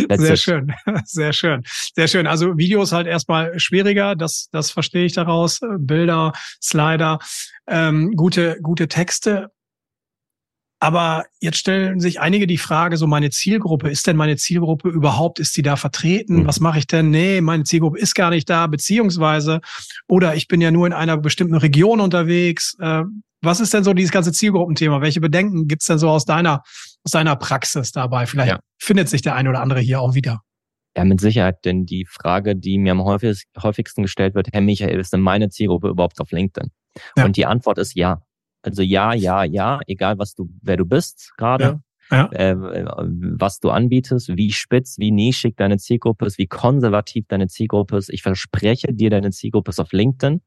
[0.10, 0.18] Ja.
[0.18, 0.74] Sehr schön,
[1.06, 1.62] sehr schön,
[1.94, 2.26] sehr schön.
[2.26, 5.60] Also Videos halt erstmal schwieriger, das, das verstehe ich daraus.
[5.78, 7.20] Bilder, Slider,
[7.68, 9.52] ähm, gute, gute Texte
[10.80, 15.40] aber jetzt stellen sich einige die Frage, so meine Zielgruppe, ist denn meine Zielgruppe überhaupt,
[15.40, 16.42] ist sie da vertreten?
[16.42, 16.48] Mhm.
[16.48, 17.10] Was mache ich denn?
[17.10, 19.60] Nee, meine Zielgruppe ist gar nicht da, beziehungsweise,
[20.08, 22.78] oder ich bin ja nur in einer bestimmten Region unterwegs.
[22.80, 23.04] Äh,
[23.42, 25.02] was ist denn so dieses ganze Zielgruppenthema?
[25.02, 26.64] Welche Bedenken gibt's denn so aus deiner,
[27.04, 28.26] aus deiner Praxis dabei?
[28.26, 28.60] Vielleicht ja.
[28.78, 30.42] findet sich der eine oder andere hier auch wieder.
[30.98, 35.14] Ja, mit Sicherheit, denn die Frage, die mir am häufigsten gestellt wird, Herr Michael, ist
[35.14, 36.72] denn meine Zielgruppe überhaupt auf LinkedIn?
[37.16, 37.26] Ja.
[37.26, 38.22] Und die Antwort ist ja.
[38.70, 41.80] Also ja, ja, ja, egal was du, wer du bist gerade, ja,
[42.12, 42.26] ja.
[42.32, 47.98] äh, was du anbietest, wie spitz, wie nischig deine Zielgruppe ist, wie konservativ deine Zielgruppe
[47.98, 48.10] ist.
[48.10, 50.42] Ich verspreche dir, deine Zielgruppe ist auf LinkedIn.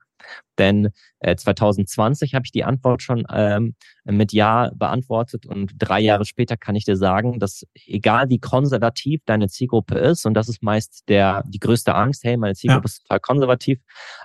[0.59, 6.25] Denn äh, 2020 habe ich die Antwort schon ähm, mit Ja beantwortet und drei Jahre
[6.25, 10.62] später kann ich dir sagen, dass egal wie konservativ deine Zielgruppe ist, und das ist
[10.62, 12.90] meist der die größte Angst, hey, meine Zielgruppe ja.
[12.90, 13.81] ist total konservativ,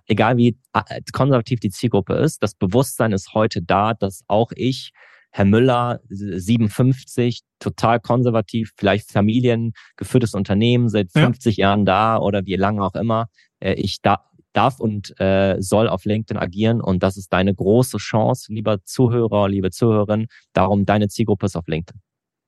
[0.05, 4.91] egal wie äh, konservativ die Zielgruppe ist, das Bewusstsein ist heute da, dass auch ich
[5.31, 11.67] Herr Müller, 57, total konservativ, vielleicht familiengeführtes Unternehmen, seit 50 ja.
[11.67, 13.27] Jahren da oder wie lange auch immer.
[13.59, 17.97] Äh, ich da, darf und äh, soll auf LinkedIn agieren und das ist deine große
[17.97, 20.27] Chance, lieber Zuhörer, liebe Zuhörerin.
[20.53, 22.01] Darum, deine Zielgruppe ist auf LinkedIn.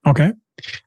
[0.04, 0.34] Okay.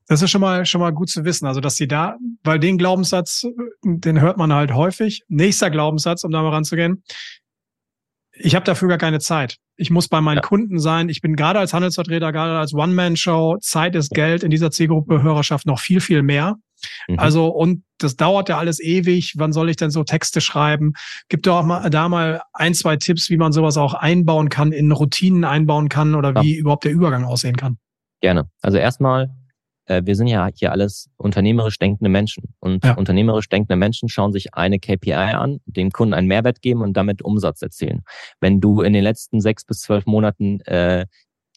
[0.07, 1.47] Das ist schon mal, schon mal gut zu wissen.
[1.47, 3.47] Also, dass sie da, weil den Glaubenssatz,
[3.83, 5.23] den hört man halt häufig.
[5.29, 7.03] Nächster Glaubenssatz, um da mal ranzugehen.
[8.33, 9.59] Ich habe dafür gar keine Zeit.
[9.77, 10.43] Ich muss bei meinen ja.
[10.43, 11.09] Kunden sein.
[11.09, 13.59] Ich bin gerade als Handelsvertreter, gerade als One-Man-Show.
[13.61, 16.57] Zeit ist Geld in dieser Zielgruppe Hörerschaft noch viel, viel mehr.
[17.09, 17.19] Mhm.
[17.19, 19.35] Also, und das dauert ja alles ewig.
[19.37, 20.93] Wann soll ich denn so Texte schreiben?
[21.29, 24.73] Gibt doch auch mal da mal ein, zwei Tipps, wie man sowas auch einbauen kann,
[24.73, 26.43] in Routinen einbauen kann oder ja.
[26.43, 27.79] wie überhaupt der Übergang aussehen kann?
[28.21, 28.49] Gerne.
[28.61, 29.31] Also erstmal,
[29.87, 32.55] wir sind ja hier alles unternehmerisch denkende Menschen.
[32.61, 32.95] Und ja.
[32.95, 37.23] unternehmerisch denkende Menschen schauen sich eine KPI an, dem Kunden einen Mehrwert geben und damit
[37.23, 38.05] Umsatz erzielen.
[38.41, 41.07] Wenn du in den letzten sechs bis zwölf Monaten äh,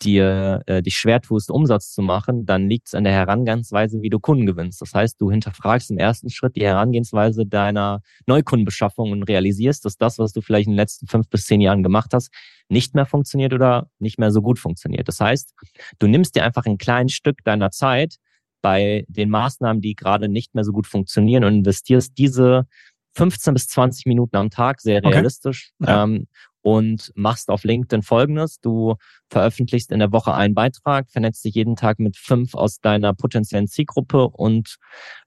[0.06, 4.10] dir äh, dich schwer tust, Umsatz zu machen, dann liegt es an der Herangehensweise, wie
[4.10, 4.82] du Kunden gewinnst.
[4.82, 10.20] Das heißt, du hinterfragst im ersten Schritt die Herangehensweise deiner Neukundenbeschaffung und realisierst, dass das,
[10.20, 12.30] was du vielleicht in den letzten fünf bis zehn Jahren gemacht hast,
[12.70, 15.08] nicht mehr funktioniert oder nicht mehr so gut funktioniert.
[15.08, 15.54] Das heißt,
[16.00, 18.18] du nimmst dir einfach ein kleines Stück deiner Zeit
[18.62, 22.68] bei den Maßnahmen, die gerade nicht mehr so gut funktionieren und investierst diese
[23.15, 26.04] 15 bis 20 Minuten am Tag, sehr realistisch, okay.
[26.04, 26.28] ähm,
[26.65, 28.60] und machst auf LinkedIn folgendes.
[28.60, 28.95] Du
[29.30, 33.67] veröffentlichst in der Woche einen Beitrag, vernetzt dich jeden Tag mit fünf aus deiner potenziellen
[33.67, 34.78] Zielgruppe und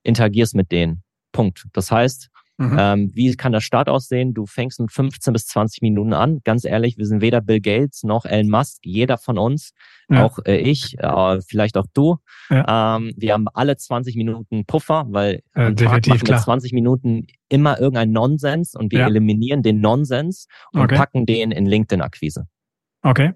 [0.03, 1.05] interagierst mit denen.
[1.31, 1.67] Punkt.
[1.73, 2.77] Das heißt, Mhm.
[2.79, 4.35] Ähm, wie kann der Start aussehen?
[4.35, 6.41] Du fängst mit 15 bis 20 Minuten an.
[6.43, 9.71] Ganz ehrlich, wir sind weder Bill Gates noch Elon Musk, jeder von uns,
[10.11, 10.25] ja.
[10.25, 12.17] auch äh, ich, äh, vielleicht auch du.
[12.51, 12.97] Ja.
[12.97, 17.79] Ähm, wir haben alle 20 Minuten Puffer, weil äh, definitiv, machen wir 20 Minuten immer
[17.79, 19.07] irgendein Nonsens und wir ja.
[19.07, 20.97] eliminieren den Nonsens und okay.
[20.97, 22.49] packen den in LinkedIn-Akquise.
[23.03, 23.35] Okay.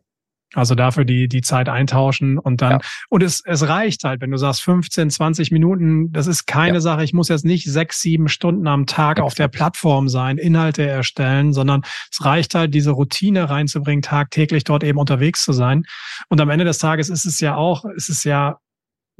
[0.55, 2.81] Also dafür die, die Zeit eintauschen und dann, ja.
[3.09, 6.81] und es, es reicht halt, wenn du sagst 15, 20 Minuten, das ist keine ja.
[6.81, 10.87] Sache, ich muss jetzt nicht sechs, sieben Stunden am Tag auf der Plattform sein, Inhalte
[10.87, 15.85] erstellen, sondern es reicht halt, diese Routine reinzubringen, tagtäglich dort eben unterwegs zu sein.
[16.29, 18.59] Und am Ende des Tages ist es ja auch, ist es ja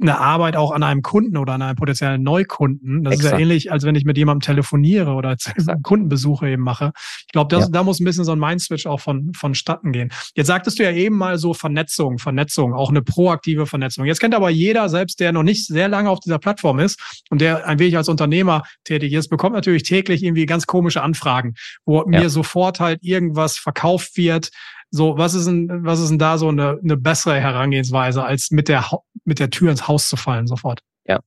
[0.03, 3.03] eine Arbeit auch an einem Kunden oder an einem potenziellen Neukunden.
[3.03, 3.33] Das Exakt.
[3.33, 5.35] ist ja ähnlich, als wenn ich mit jemandem telefoniere oder
[5.83, 6.91] Kundenbesuche eben mache.
[7.21, 7.67] Ich glaube, ja.
[7.67, 10.11] da muss ein bisschen so ein Mindswitch auch von, vonstatten gehen.
[10.35, 14.05] Jetzt sagtest du ja eben mal so Vernetzung, Vernetzung, auch eine proaktive Vernetzung.
[14.05, 17.41] Jetzt kennt aber jeder, selbst der noch nicht sehr lange auf dieser Plattform ist und
[17.41, 22.01] der ein wenig als Unternehmer tätig ist, bekommt natürlich täglich irgendwie ganz komische Anfragen, wo
[22.01, 22.21] ja.
[22.21, 24.49] mir sofort halt irgendwas verkauft wird,
[24.95, 28.67] so, was ist denn, was ist denn da so eine, eine bessere Herangehensweise, als mit
[28.67, 28.85] der,
[29.25, 30.81] mit der Tür ins Haus zu fallen sofort?
[31.07, 31.19] Ja.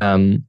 [0.00, 0.46] Ähm,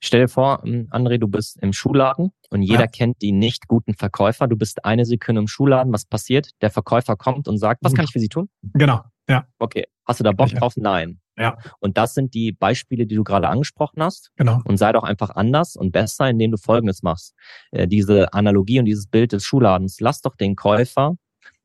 [0.00, 2.86] stell dir vor, ähm, André, du bist im Schuhladen und jeder ja.
[2.88, 4.48] kennt die nicht guten Verkäufer.
[4.48, 5.92] Du bist eine Sekunde im Schuhladen.
[5.92, 6.50] Was passiert?
[6.62, 8.48] Der Verkäufer kommt und sagt, was kann ich für Sie tun?
[8.74, 9.02] Genau.
[9.28, 9.46] Ja.
[9.60, 9.84] Okay.
[10.04, 10.74] Hast du da Bock drauf?
[10.76, 11.20] Nein.
[11.38, 11.58] Ja.
[11.78, 14.32] Und das sind die Beispiele, die du gerade angesprochen hast.
[14.34, 14.60] Genau.
[14.64, 17.34] Und sei doch einfach anders und besser, indem du Folgendes machst.
[17.70, 20.00] Äh, diese Analogie und dieses Bild des Schuhladens.
[20.00, 21.14] Lass doch den Käufer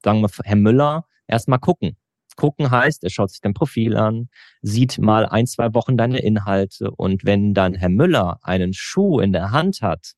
[0.07, 1.97] sagen wir, Herr Müller, erstmal gucken.
[2.37, 4.29] Gucken heißt, er schaut sich dein Profil an,
[4.61, 9.33] sieht mal ein, zwei Wochen deine Inhalte und wenn dann Herr Müller einen Schuh in
[9.33, 10.13] der Hand hat,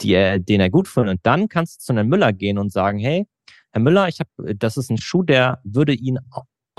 [0.00, 3.00] die er, den er gut findet, dann kannst du zu Herrn Müller gehen und sagen,
[3.00, 3.26] hey,
[3.72, 6.20] Herr Müller, ich habe, das ist ein Schuh, der würde Ihnen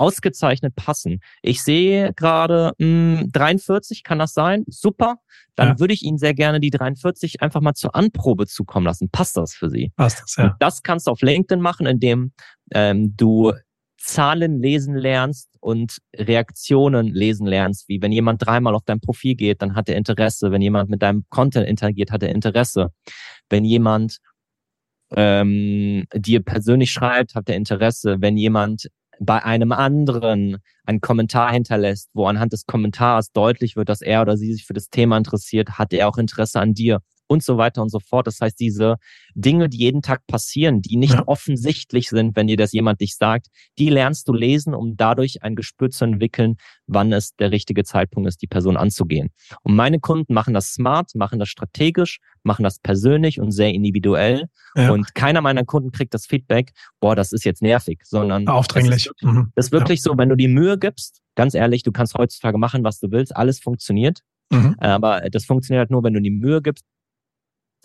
[0.00, 1.20] ausgezeichnet passen.
[1.42, 4.64] Ich sehe gerade mh, 43, kann das sein?
[4.66, 5.16] Super.
[5.54, 5.78] Dann ja.
[5.78, 9.10] würde ich Ihnen sehr gerne die 43 einfach mal zur Anprobe zukommen lassen.
[9.10, 9.92] Passt das für Sie?
[9.96, 10.44] Passt das, ja.
[10.44, 12.32] Und das kannst du auf LinkedIn machen, indem
[12.72, 13.52] ähm, du
[13.98, 19.60] Zahlen lesen lernst und Reaktionen lesen lernst, wie wenn jemand dreimal auf dein Profil geht,
[19.60, 20.50] dann hat er Interesse.
[20.50, 22.92] Wenn jemand mit deinem Content interagiert, hat er Interesse.
[23.50, 24.16] Wenn jemand
[25.14, 28.16] ähm, dir persönlich schreibt, hat er Interesse.
[28.20, 28.88] Wenn jemand
[29.20, 34.36] bei einem anderen einen Kommentar hinterlässt, wo anhand des Kommentars deutlich wird, dass er oder
[34.36, 37.00] sie sich für das Thema interessiert, hat er auch Interesse an dir
[37.30, 38.26] und so weiter und so fort.
[38.26, 38.96] Das heißt, diese
[39.36, 41.22] Dinge, die jeden Tag passieren, die nicht ja.
[41.26, 43.46] offensichtlich sind, wenn dir das jemand dich sagt,
[43.78, 46.56] die lernst du lesen, um dadurch ein Gespür zu entwickeln,
[46.88, 49.30] wann es der richtige Zeitpunkt ist, die Person anzugehen.
[49.62, 54.46] Und meine Kunden machen das smart, machen das strategisch, machen das persönlich und sehr individuell.
[54.74, 54.90] Ja.
[54.90, 59.04] Und keiner meiner Kunden kriegt das Feedback, boah, das ist jetzt nervig, sondern aufdringlich.
[59.04, 59.52] Das ist wirklich, mhm.
[59.54, 60.02] das ist wirklich ja.
[60.02, 63.36] so, wenn du die Mühe gibst, ganz ehrlich, du kannst heutzutage machen, was du willst,
[63.36, 64.18] alles funktioniert.
[64.50, 64.74] Mhm.
[64.78, 66.84] Aber das funktioniert halt nur, wenn du die Mühe gibst,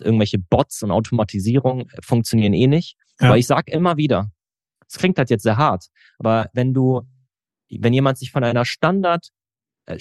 [0.00, 2.96] irgendwelche Bots und Automatisierung funktionieren eh nicht.
[3.20, 3.28] Ja.
[3.28, 4.30] Aber ich sag immer wieder,
[4.88, 5.86] es klingt halt jetzt sehr hart,
[6.18, 7.02] aber wenn du,
[7.70, 9.28] wenn jemand sich von einer Standard
[9.86, 9.98] äh,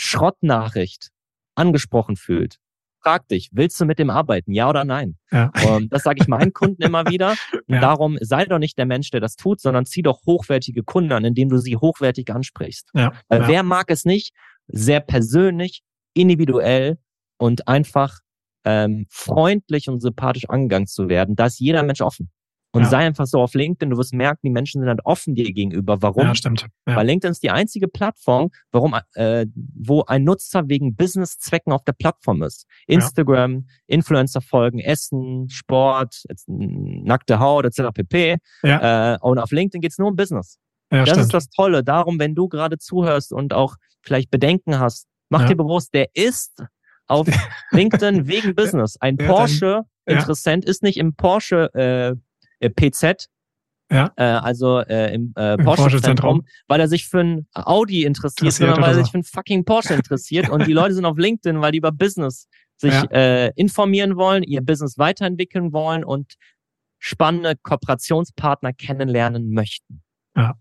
[1.55, 2.59] angesprochen fühlt,
[3.05, 5.15] frag dich, willst du mit dem arbeiten, ja oder nein?
[5.31, 5.51] Ja.
[5.67, 7.35] Und das sage ich meinen Kunden immer wieder.
[7.67, 7.79] Und ja.
[7.79, 11.23] darum sei doch nicht der Mensch, der das tut, sondern zieh doch hochwertige Kunden an,
[11.23, 12.89] indem du sie hochwertig ansprichst.
[12.95, 13.13] Ja.
[13.29, 14.33] wer mag es nicht,
[14.67, 16.97] sehr persönlich, individuell
[17.37, 18.19] und einfach
[18.65, 22.29] ähm, freundlich und sympathisch angegangen zu werden, da ist jeder Mensch offen.
[22.75, 22.89] Und ja.
[22.89, 26.01] sei einfach so auf LinkedIn, du wirst merken, die Menschen sind halt offen dir gegenüber.
[26.01, 26.23] Warum?
[26.23, 26.67] Ja, stimmt.
[26.85, 26.97] Ja.
[26.97, 31.93] Weil LinkedIn ist die einzige Plattform, warum, äh, wo ein Nutzer wegen Business-Zwecken auf der
[31.93, 32.67] Plattform ist.
[32.87, 33.65] Instagram.
[33.87, 37.93] Influencer folgen, Essen, Sport, nackte Haut, etc.
[37.93, 38.37] pp.
[38.63, 39.13] Ja.
[39.13, 40.59] Äh, und auf LinkedIn geht's nur um Business.
[40.91, 41.21] Ja, das stimmt.
[41.21, 41.81] ist das Tolle.
[41.81, 46.61] Darum, wenn du gerade zuhörst und auch vielleicht Bedenken hast, mach dir bewusst, der ist
[47.07, 47.27] auf
[47.71, 48.97] LinkedIn wegen Business.
[48.99, 50.71] Ein ja, Porsche-Interessent ja.
[50.71, 53.27] ist nicht im Porsche äh, äh PZ,
[53.91, 54.11] ja.
[54.15, 58.81] Äh, also äh, im äh, Porsche-Zentrum, Porsche weil er sich für ein Audi interessiert, sondern
[58.81, 60.49] weil er sich für ein fucking Porsche interessiert.
[60.49, 63.03] und die Leute sind auf LinkedIn, weil die über Business sich ja.
[63.11, 66.33] äh, informieren wollen, ihr Business weiterentwickeln wollen und
[66.99, 70.01] spannende Kooperationspartner kennenlernen möchten.
[70.35, 70.55] Ja.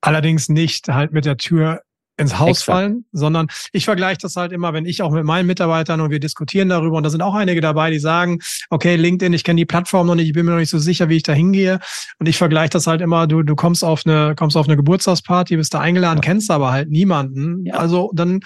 [0.00, 1.82] Allerdings nicht halt mit der Tür
[2.20, 2.66] ins Haus Exakt.
[2.66, 6.20] fallen, sondern ich vergleiche das halt immer, wenn ich auch mit meinen Mitarbeitern und wir
[6.20, 9.66] diskutieren darüber und da sind auch einige dabei, die sagen, okay, LinkedIn, ich kenne die
[9.66, 11.80] Plattform noch nicht, ich bin mir noch nicht so sicher, wie ich da hingehe
[12.18, 15.56] und ich vergleiche das halt immer, du du kommst auf eine kommst auf eine Geburtstagsparty,
[15.56, 16.22] bist da eingeladen, ja.
[16.22, 17.74] kennst aber halt niemanden, ja.
[17.74, 18.40] also dann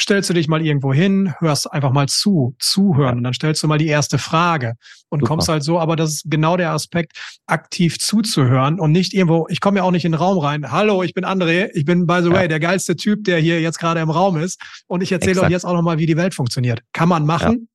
[0.00, 3.16] stellst du dich mal irgendwo hin, hörst einfach mal zu, zuhören ja.
[3.16, 4.74] und dann stellst du mal die erste Frage
[5.08, 5.28] und Super.
[5.28, 9.60] kommst halt so, aber das ist genau der Aspekt, aktiv zuzuhören und nicht irgendwo, ich
[9.60, 12.20] komme ja auch nicht in den Raum rein, hallo, ich bin André, ich bin by
[12.22, 15.42] the way der geilste Typ, der hier jetzt gerade im Raum ist und ich erzähle
[15.42, 16.82] euch jetzt auch nochmal, wie die Welt funktioniert.
[16.92, 17.68] Kann man machen,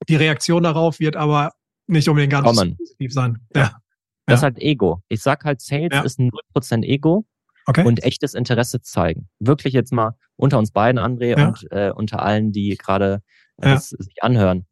[0.00, 0.04] ja.
[0.08, 1.52] die Reaktion darauf wird aber
[1.86, 2.76] nicht unbedingt ganz Kommen.
[2.76, 3.38] positiv sein.
[3.54, 3.72] Ja.
[4.26, 5.00] Das ist halt Ego.
[5.08, 7.24] Ich sag halt, Sales ist ein 0% Ego
[7.68, 7.84] okay.
[7.84, 9.28] und echtes Interesse zeigen.
[9.38, 11.48] Wirklich jetzt mal unter uns beiden, André, ja.
[11.48, 13.22] und äh, unter allen, die gerade
[13.60, 13.78] äh, ja.
[13.78, 14.66] sich anhören.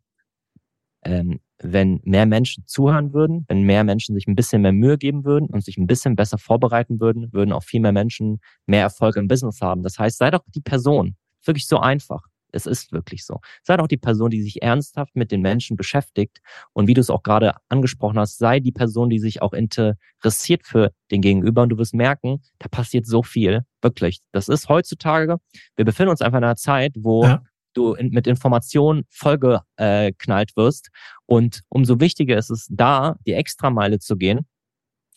[1.05, 5.25] Ähm, wenn mehr Menschen zuhören würden, wenn mehr Menschen sich ein bisschen mehr Mühe geben
[5.25, 9.17] würden und sich ein bisschen besser vorbereiten würden, würden auch viel mehr Menschen mehr Erfolg
[9.17, 9.83] im Business haben.
[9.83, 11.17] Das heißt, sei doch die Person.
[11.45, 12.23] Wirklich so einfach.
[12.57, 13.41] Es ist wirklich so.
[13.63, 16.41] Sei doch die Person, die sich ernsthaft mit den Menschen beschäftigt.
[16.73, 20.65] Und wie du es auch gerade angesprochen hast, sei die Person, die sich auch interessiert
[20.65, 21.63] für den Gegenüber.
[21.63, 23.63] Und du wirst merken, da passiert so viel.
[23.83, 24.21] Wirklich.
[24.33, 25.37] Das ist heutzutage,
[25.77, 27.43] wir befinden uns einfach in einer Zeit, wo ja.
[27.75, 30.89] du in, mit Informationen vollgeknallt wirst.
[31.27, 34.47] Und umso wichtiger ist es da, die Extrameile zu gehen.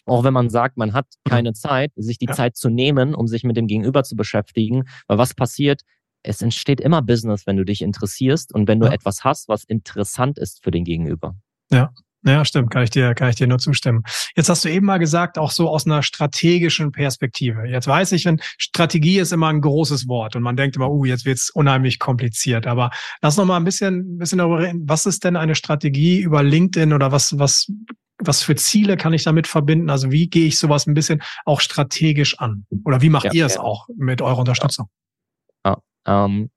[0.06, 2.34] Auch wenn man sagt, man hat keine Zeit, sich die ja.
[2.34, 4.86] Zeit zu nehmen, um sich mit dem Gegenüber zu beschäftigen.
[5.08, 5.84] Weil was passiert?
[6.23, 8.93] Es entsteht immer Business, wenn du dich interessierst und wenn du ja.
[8.93, 11.36] etwas hast, was interessant ist für den Gegenüber.
[11.71, 11.91] Ja.
[12.25, 14.03] Ja, stimmt, kann ich dir, kann ich dir nur zustimmen.
[14.36, 17.65] Jetzt hast du eben mal gesagt, auch so aus einer strategischen Perspektive.
[17.65, 21.05] Jetzt weiß ich, wenn Strategie ist immer ein großes Wort und man denkt immer, uh,
[21.05, 22.67] jetzt wird's unheimlich kompliziert.
[22.67, 22.89] Aber
[23.21, 24.84] lass noch mal ein bisschen, ein bisschen darüber reden.
[24.86, 27.71] Was ist denn eine Strategie über LinkedIn oder was, was,
[28.17, 29.89] was für Ziele kann ich damit verbinden?
[29.89, 32.65] Also wie gehe ich sowas ein bisschen auch strategisch an?
[32.84, 33.62] Oder wie macht ja, ihr es ja.
[33.62, 34.89] auch mit eurer Unterstützung?
[36.10, 36.50] Ähm,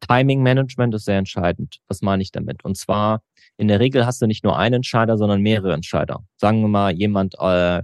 [0.00, 1.78] Timing Management ist sehr entscheidend.
[1.88, 2.64] Was meine ich damit?
[2.64, 3.22] Und zwar,
[3.56, 6.24] in der Regel hast du nicht nur einen Entscheider, sondern mehrere Entscheider.
[6.36, 7.78] Sagen wir mal, jemand äh,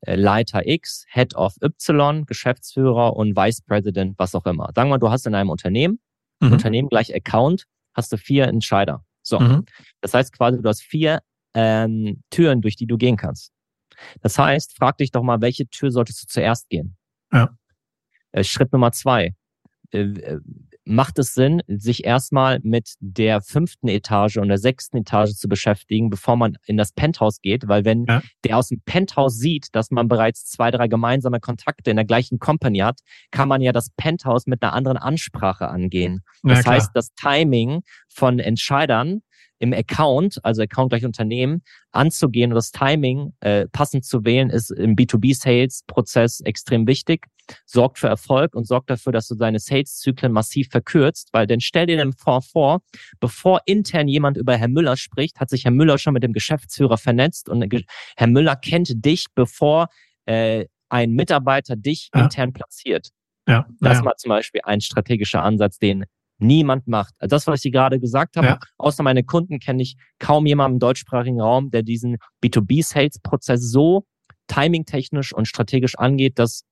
[0.00, 4.70] äh Leiter X, Head of Y, Geschäftsführer und Vice President, was auch immer.
[4.74, 6.00] Sagen wir mal, du hast in einem Unternehmen,
[6.40, 6.52] mhm.
[6.52, 9.04] Unternehmen gleich Account, hast du vier Entscheider.
[9.22, 9.38] So.
[9.38, 9.64] Mhm.
[10.00, 11.20] Das heißt quasi, du hast vier
[11.54, 13.52] ähm, Türen, durch die du gehen kannst.
[14.22, 16.96] Das heißt, frag dich doch mal, welche Tür solltest du zuerst gehen?
[17.32, 17.50] Ja.
[18.32, 19.34] Äh, Schritt Nummer zwei.
[19.92, 20.38] Äh,
[20.84, 26.10] macht es Sinn, sich erstmal mit der fünften Etage und der sechsten Etage zu beschäftigen,
[26.10, 28.22] bevor man in das Penthouse geht, weil wenn ja.
[28.44, 32.38] der aus dem Penthouse sieht, dass man bereits zwei, drei gemeinsame Kontakte in der gleichen
[32.38, 33.00] Company hat,
[33.30, 36.22] kann man ja das Penthouse mit einer anderen Ansprache angehen.
[36.42, 39.20] Das heißt, das Timing von Entscheidern
[39.60, 44.70] im Account, also Account gleich Unternehmen, anzugehen und das Timing äh, passend zu wählen, ist
[44.70, 47.26] im B2B-Sales-Prozess extrem wichtig,
[47.66, 51.86] sorgt für Erfolg und sorgt dafür, dass du deine Sales-Zyklen massiv verkürzt, weil dann stell
[51.86, 52.80] dir den Fonds vor,
[53.20, 56.96] bevor intern jemand über Herr Müller spricht, hat sich Herr Müller schon mit dem Geschäftsführer
[56.96, 57.62] vernetzt und
[58.16, 59.88] Herr Müller kennt dich, bevor
[60.24, 62.22] äh, ein Mitarbeiter dich ja.
[62.22, 63.10] intern platziert.
[63.46, 64.04] Ja, das ja.
[64.04, 66.04] war zum Beispiel ein strategischer Ansatz, den
[66.40, 67.14] niemand macht.
[67.18, 68.58] Also das, was ich dir gerade gesagt habe, ja.
[68.78, 74.04] außer meine Kunden kenne ich kaum jemanden im deutschsprachigen Raum, der diesen B2B-Sales-Prozess so
[74.46, 76.64] timingtechnisch und strategisch angeht, dass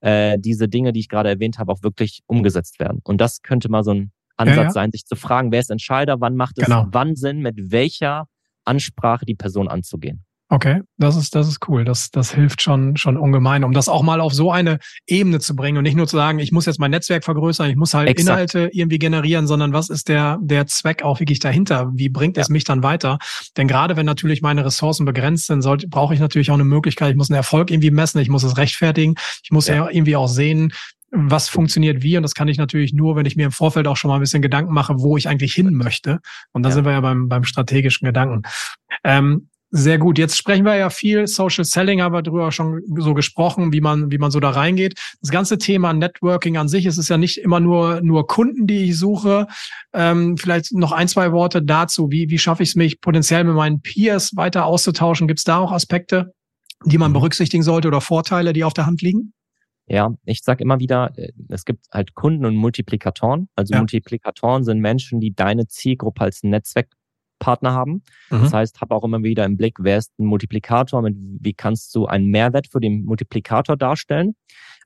[0.00, 3.00] äh, diese Dinge, die ich gerade erwähnt habe, auch wirklich umgesetzt werden.
[3.04, 4.70] Und das könnte mal so ein Ansatz ja, ja.
[4.70, 6.86] sein, sich zu fragen, wer ist Entscheider, wann macht es genau.
[6.90, 8.26] wann Sinn, mit welcher
[8.64, 10.24] Ansprache die Person anzugehen.
[10.52, 11.82] Okay, das ist, das ist cool.
[11.82, 15.56] Das, das hilft schon, schon ungemein, um das auch mal auf so eine Ebene zu
[15.56, 18.06] bringen und nicht nur zu sagen, ich muss jetzt mein Netzwerk vergrößern, ich muss halt
[18.10, 18.28] Exakt.
[18.28, 21.90] Inhalte irgendwie generieren, sondern was ist der, der Zweck auch wirklich dahinter?
[21.94, 22.42] Wie bringt ja.
[22.42, 23.16] es mich dann weiter?
[23.56, 27.12] Denn gerade wenn natürlich meine Ressourcen begrenzt sind, sollte, brauche ich natürlich auch eine Möglichkeit,
[27.12, 30.16] ich muss einen Erfolg irgendwie messen, ich muss es rechtfertigen, ich muss ja, ja irgendwie
[30.16, 30.74] auch sehen,
[31.12, 32.18] was funktioniert wie.
[32.18, 34.20] Und das kann ich natürlich nur, wenn ich mir im Vorfeld auch schon mal ein
[34.20, 36.20] bisschen Gedanken mache, wo ich eigentlich hin möchte.
[36.52, 36.74] Und da ja.
[36.74, 38.42] sind wir ja beim, beim strategischen Gedanken.
[39.02, 40.18] Ähm, sehr gut.
[40.18, 44.18] Jetzt sprechen wir ja viel Social Selling, aber darüber schon so gesprochen, wie man, wie
[44.18, 45.00] man so da reingeht.
[45.22, 48.90] Das ganze Thema Networking an sich, es ist ja nicht immer nur, nur Kunden, die
[48.90, 49.46] ich suche.
[49.94, 52.10] Ähm, vielleicht noch ein, zwei Worte dazu.
[52.10, 55.26] Wie, wie schaffe ich es mich potenziell mit meinen Peers weiter auszutauschen?
[55.26, 56.34] Gibt es da auch Aspekte,
[56.84, 57.14] die man mhm.
[57.14, 59.32] berücksichtigen sollte oder Vorteile, die auf der Hand liegen?
[59.86, 63.48] Ja, ich sage immer wieder, äh, es gibt halt Kunden und Multiplikatoren.
[63.56, 63.80] Also ja.
[63.80, 66.88] Multiplikatoren sind Menschen, die deine Zielgruppe als Netzwerk
[67.42, 68.02] Partner haben.
[68.30, 68.42] Mhm.
[68.42, 71.94] Das heißt, habe auch immer wieder im Blick, wer ist ein Multiplikator, mit wie kannst
[71.94, 74.34] du einen Mehrwert für den Multiplikator darstellen.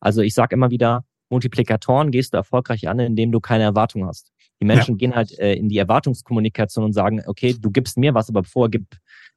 [0.01, 4.33] Also ich sage immer wieder, Multiplikatoren gehst du erfolgreich an, indem du keine Erwartung hast.
[4.61, 4.97] Die Menschen ja.
[4.97, 8.71] gehen halt äh, in die Erwartungskommunikation und sagen, okay, du gibst mir was, aber vorher
[8.71, 8.87] gib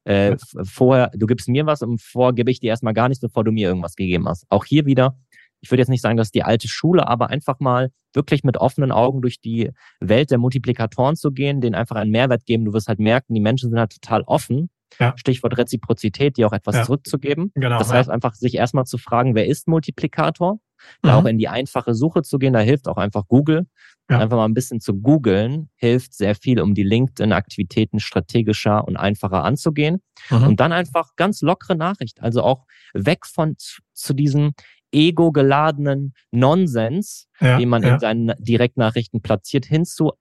[0.06, 3.44] äh, vorher, du gibst mir was und vorher gebe ich dir erstmal gar nichts, bevor
[3.44, 4.46] du mir irgendwas gegeben hast.
[4.50, 5.18] Auch hier wieder
[5.62, 8.92] ich würde jetzt nicht sagen, dass die alte Schule, aber einfach mal wirklich mit offenen
[8.92, 12.66] Augen durch die Welt der Multiplikatoren zu gehen, denen einfach einen Mehrwert geben.
[12.66, 14.70] Du wirst halt merken, die Menschen sind halt total offen.
[15.00, 15.14] Ja.
[15.18, 16.84] Stichwort Reziprozität, die auch etwas ja.
[16.84, 17.52] zurückzugeben.
[17.54, 20.60] Genau, das heißt einfach, sich erstmal zu fragen, wer ist Multiplikator?
[21.02, 21.18] Da mhm.
[21.18, 23.68] auch in die einfache Suche zu gehen, da hilft auch einfach Google.
[24.10, 24.18] Ja.
[24.18, 29.44] Einfach mal ein bisschen zu googeln, hilft sehr viel, um die LinkedIn-Aktivitäten strategischer und einfacher
[29.44, 30.02] anzugehen.
[30.32, 30.48] Mhm.
[30.48, 32.22] Und dann einfach ganz lockere Nachricht.
[32.22, 34.54] Also auch weg von zu, zu diesem
[34.92, 37.94] ego-geladenen Nonsens, ja, den man ja.
[37.94, 40.14] in seinen Direktnachrichten platziert, hin zu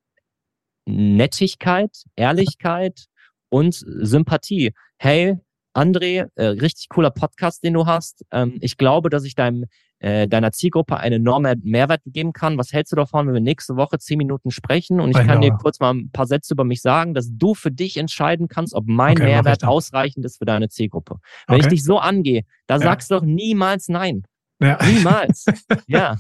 [0.86, 3.06] Nettigkeit, Ehrlichkeit
[3.50, 4.72] und Sympathie.
[4.98, 5.36] Hey,
[5.74, 8.24] André, äh, richtig cooler Podcast, den du hast.
[8.32, 9.66] Ähm, ich glaube, dass ich deinem
[10.00, 12.56] äh, deiner Zielgruppe einen enormen Mehrwert geben kann.
[12.56, 15.50] Was hältst du davon, wenn wir nächste Woche zehn Minuten sprechen und ich kann dir
[15.52, 18.84] kurz mal ein paar Sätze über mich sagen, dass du für dich entscheiden kannst, ob
[18.86, 21.16] mein okay, Mehrwert ausreichend ist für deine Zielgruppe.
[21.48, 21.66] Wenn okay.
[21.66, 22.80] ich dich so angehe, da ja.
[22.80, 24.22] sagst du doch niemals nein.
[24.60, 24.78] Ja.
[24.84, 25.46] Niemals.
[25.86, 26.16] ja.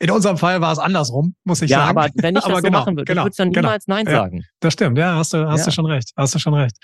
[0.00, 1.96] In unserem Fall war es andersrum, muss ich ja, sagen.
[1.96, 3.96] Ja, aber wenn ich das so genau, machen würde, genau, ich würde dann niemals genau.
[3.96, 4.36] Nein sagen.
[4.38, 5.64] Ja, das stimmt, ja, hast du, hast ja.
[5.66, 6.10] du schon recht.
[6.16, 6.76] Hast du schon recht.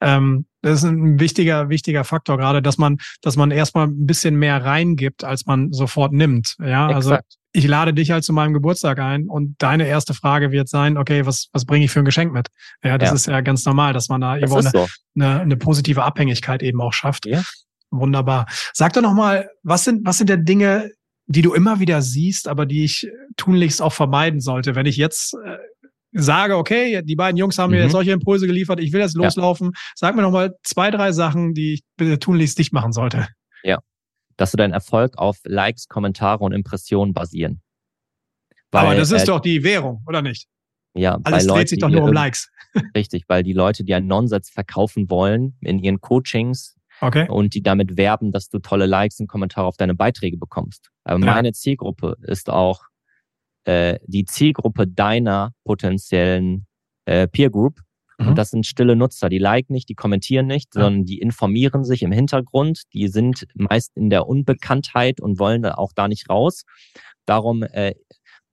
[0.00, 4.36] Ähm, das ist ein wichtiger, wichtiger Faktor gerade, dass man, dass man erstmal ein bisschen
[4.36, 6.56] mehr reingibt, als man sofort nimmt.
[6.58, 7.24] Ja, also Exakt.
[7.24, 10.98] also ich lade dich halt zu meinem Geburtstag ein und deine erste Frage wird sein,
[10.98, 12.48] okay, was, was bringe ich für ein Geschenk mit?
[12.84, 13.14] Ja, das ja.
[13.14, 14.86] ist ja ganz normal, dass man da irgendwo eine, so.
[15.14, 17.24] eine, eine positive Abhängigkeit eben auch schafft.
[17.24, 17.42] Ja.
[17.90, 18.46] Wunderbar.
[18.72, 20.90] Sag doch nochmal, was sind, was sind denn Dinge,
[21.26, 25.34] die du immer wieder siehst, aber die ich tunlichst auch vermeiden sollte, wenn ich jetzt
[25.34, 25.56] äh,
[26.12, 27.76] sage, okay, die beiden Jungs haben mhm.
[27.76, 29.72] mir jetzt solche Impulse geliefert, ich will jetzt loslaufen.
[29.74, 29.80] Ja.
[29.94, 33.28] Sag mir nochmal zwei, drei Sachen, die ich bitte tunlichst nicht machen sollte.
[33.62, 33.78] Ja.
[34.36, 37.62] Dass du deinen Erfolg auf Likes, Kommentare und Impressionen basieren.
[38.70, 40.46] Weil, aber das ist äh, doch die Währung, oder nicht?
[40.94, 42.50] Ja, alles dreht Leute, sich doch nur um Likes.
[42.96, 47.28] Richtig, weil die Leute, die einen Nonsens verkaufen wollen in ihren Coachings, Okay.
[47.28, 50.90] Und die damit werben, dass du tolle Likes und Kommentare auf deine Beiträge bekommst.
[51.04, 51.34] Aber ja.
[51.34, 52.82] meine Zielgruppe ist auch
[53.64, 56.66] äh, die Zielgruppe deiner potenziellen
[57.04, 57.80] äh, Peer Group.
[58.18, 58.28] Mhm.
[58.28, 59.28] Und das sind stille Nutzer.
[59.28, 60.82] Die liken nicht, die kommentieren nicht, ja.
[60.82, 62.82] sondern die informieren sich im Hintergrund.
[62.94, 66.64] Die sind meist in der Unbekanntheit und wollen da auch da nicht raus.
[67.26, 67.94] Darum, äh,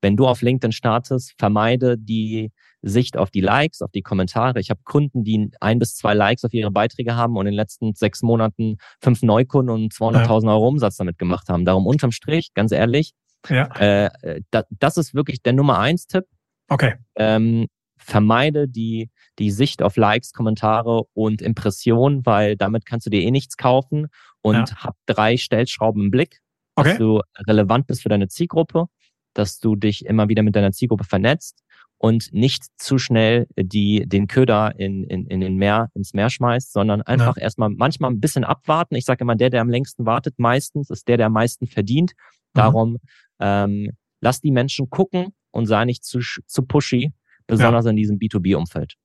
[0.01, 2.51] wenn du auf LinkedIn startest, vermeide die
[2.83, 4.59] Sicht auf die Likes, auf die Kommentare.
[4.59, 7.57] Ich habe Kunden, die ein bis zwei Likes auf ihre Beiträge haben und in den
[7.57, 11.65] letzten sechs Monaten fünf Neukunden und 200.000 Euro Umsatz damit gemacht haben.
[11.65, 13.13] Darum unterm Strich, ganz ehrlich,
[13.49, 13.67] ja.
[13.77, 16.25] äh, da, das ist wirklich der Nummer eins Tipp.
[16.67, 16.95] Okay.
[17.15, 17.67] Ähm,
[17.97, 23.31] vermeide die, die Sicht auf Likes, Kommentare und Impressionen, weil damit kannst du dir eh
[23.31, 24.07] nichts kaufen
[24.41, 24.75] und ja.
[24.75, 26.41] hab drei Stellschrauben im Blick,
[26.75, 26.89] okay.
[26.89, 28.87] dass du relevant bist für deine Zielgruppe,
[29.33, 31.62] dass du dich immer wieder mit deiner Zielgruppe vernetzt
[32.03, 36.73] und nicht zu schnell die, den Köder in, in, in den Meer, ins Meer schmeißt,
[36.73, 37.43] sondern einfach ja.
[37.43, 38.95] erstmal manchmal ein bisschen abwarten.
[38.95, 42.11] Ich sage immer, der, der am längsten wartet, meistens ist der, der am meisten verdient.
[42.11, 42.59] Mhm.
[42.59, 42.97] Darum
[43.39, 47.13] ähm, lass die Menschen gucken und sei nicht zu, zu pushy,
[47.47, 47.91] besonders ja.
[47.91, 48.95] in diesem B2B-Umfeld.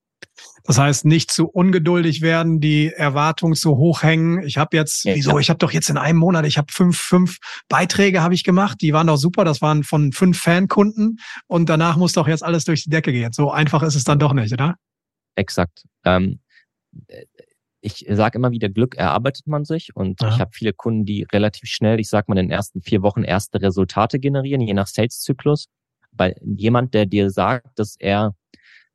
[0.64, 4.42] Das heißt, nicht zu ungeduldig werden, die Erwartungen zu hoch hängen.
[4.42, 5.38] Ich habe jetzt, ja, wieso?
[5.38, 8.78] Ich habe doch jetzt in einem Monat, ich habe fünf, fünf Beiträge habe ich gemacht,
[8.82, 9.44] die waren doch super.
[9.44, 13.32] Das waren von fünf Fankunden und danach muss doch jetzt alles durch die Decke gehen.
[13.32, 14.76] So einfach ist es dann doch nicht, oder?
[15.36, 15.84] Exakt.
[16.04, 16.40] Ähm,
[17.80, 20.34] ich sage immer wieder, Glück erarbeitet man sich und Aha.
[20.34, 23.22] ich habe viele Kunden, die relativ schnell, ich sag mal, in den ersten vier Wochen
[23.22, 25.68] erste Resultate generieren, je nach Sales-Zyklus.
[26.10, 28.34] Weil jemand, der dir sagt, dass er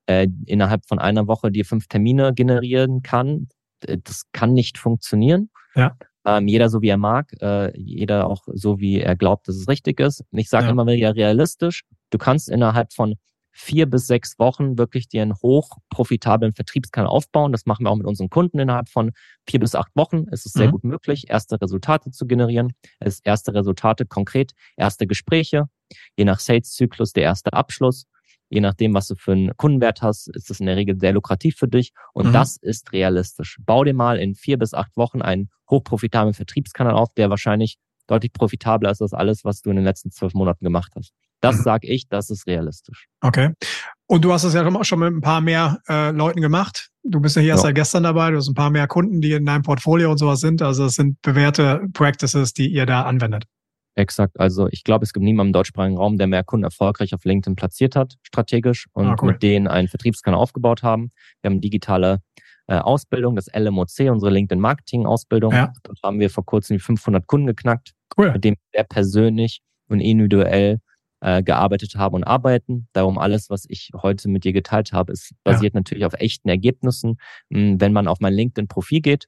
[0.08, 3.48] äh, innerhalb von einer Woche dir fünf Termine generieren kann.
[3.80, 5.50] Das kann nicht funktionieren.
[5.76, 5.96] Ja.
[6.26, 9.68] Ähm, jeder so wie er mag, äh, jeder auch so wie er glaubt, dass es
[9.68, 10.24] richtig ist.
[10.32, 10.72] Ich sage ja.
[10.72, 13.16] immer wieder realistisch, du kannst innerhalb von
[13.54, 17.52] vier bis sechs Wochen wirklich dir einen hochprofitablen Vertriebskanal aufbauen.
[17.52, 19.12] Das machen wir auch mit unseren Kunden innerhalb von
[19.48, 20.26] vier bis acht Wochen.
[20.32, 20.72] Es ist sehr mhm.
[20.72, 22.74] gut möglich, erste Resultate zu generieren.
[23.00, 25.66] Es erste Resultate konkret, erste Gespräche,
[26.18, 28.06] je nach Sales-Zyklus der erste Abschluss
[28.54, 31.56] je nachdem, was du für einen Kundenwert hast, ist das in der Regel sehr lukrativ
[31.58, 31.92] für dich.
[32.14, 32.34] Und mhm.
[32.34, 33.58] das ist realistisch.
[33.62, 38.32] Bau dir mal in vier bis acht Wochen einen hochprofitablen Vertriebskanal auf, der wahrscheinlich deutlich
[38.32, 41.14] profitabler ist als alles, was du in den letzten zwölf Monaten gemacht hast.
[41.42, 41.64] Das mhm.
[41.64, 43.08] sage ich, das ist realistisch.
[43.22, 43.54] Okay.
[44.08, 46.90] Und du hast es ja schon mit ein paar mehr äh, Leuten gemacht.
[47.04, 47.54] Du bist ja hier ja.
[47.56, 48.32] erst seit gestern dabei.
[48.32, 50.62] Du hast ein paar mehr Kunden, die in deinem Portfolio und sowas sind.
[50.62, 53.46] Also es sind bewährte Practices, die ihr da anwendet.
[53.96, 54.40] Exakt.
[54.40, 57.56] Also ich glaube, es gibt niemanden im deutschsprachigen Raum, der mehr Kunden erfolgreich auf LinkedIn
[57.56, 59.34] platziert hat, strategisch und ah, cool.
[59.34, 61.12] mit denen einen Vertriebskanal aufgebaut haben.
[61.42, 62.22] Wir haben digitale
[62.68, 65.54] äh, Ausbildung, das LMOC, unsere LinkedIn Marketing Ausbildung.
[65.54, 65.74] Ja.
[65.84, 68.32] Dort haben wir vor kurzem die 500 Kunden geknackt, cool.
[68.32, 70.80] mit dem wir persönlich und individuell
[71.22, 72.88] äh, gearbeitet haben und arbeiten.
[72.94, 75.80] Darum alles, was ich heute mit dir geteilt habe, ist basiert ja.
[75.80, 77.18] natürlich auf echten Ergebnissen.
[77.52, 79.28] Hm, wenn man auf mein LinkedIn-Profil geht,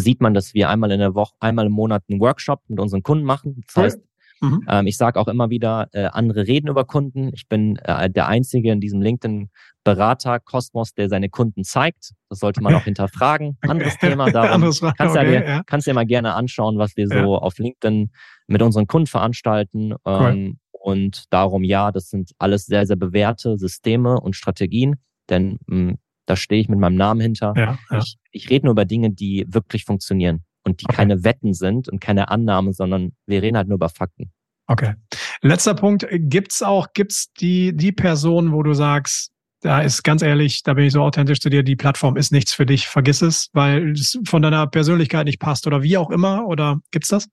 [0.00, 3.02] sieht man, dass wir einmal in der Woche, einmal im Monat einen Workshop mit unseren
[3.02, 3.62] Kunden machen.
[3.66, 4.00] Das heißt,
[4.40, 4.64] Mhm.
[4.68, 7.30] Ähm, ich sage auch immer wieder, äh, andere reden über Kunden.
[7.34, 12.12] Ich bin äh, der Einzige in diesem LinkedIn-Berater Kosmos, der seine Kunden zeigt.
[12.28, 13.56] Das sollte man auch hinterfragen.
[13.62, 14.30] Anderes Thema.
[14.30, 15.62] Darum Anderes kannst, okay, dir, ja.
[15.64, 17.24] kannst dir mal gerne anschauen, was wir so ja.
[17.24, 18.10] auf LinkedIn
[18.46, 19.94] mit unseren Kunden veranstalten.
[20.04, 20.30] Cool.
[20.30, 24.96] Ähm, und darum, ja, das sind alles sehr, sehr bewährte Systeme und Strategien,
[25.30, 27.54] denn mh, hm, da stehe ich mit meinem Namen hinter.
[27.56, 27.98] Ja, ja.
[27.98, 30.96] Ich, ich rede nur über Dinge, die wirklich funktionieren und die okay.
[30.96, 34.32] keine Wetten sind und keine Annahmen, sondern wir reden halt nur über Fakten.
[34.66, 34.94] Okay.
[35.42, 36.06] Letzter Punkt.
[36.10, 40.86] Gibt's auch, gibt's die, die Person, wo du sagst, da ist ganz ehrlich, da bin
[40.86, 44.18] ich so authentisch zu dir, die Plattform ist nichts für dich, vergiss es, weil es
[44.26, 47.28] von deiner Persönlichkeit nicht passt oder wie auch immer, oder gibt's das?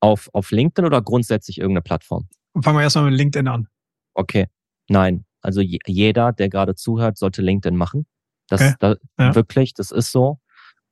[0.00, 2.28] Auf, auf LinkedIn oder grundsätzlich irgendeine Plattform?
[2.60, 3.68] Fangen wir erstmal mit LinkedIn an.
[4.14, 4.46] Okay.
[4.88, 5.24] Nein.
[5.42, 8.06] Also jeder, der gerade zuhört, sollte LinkedIn machen.
[8.50, 8.74] Das, okay.
[8.78, 9.34] da, ja.
[9.34, 10.38] wirklich, das ist so.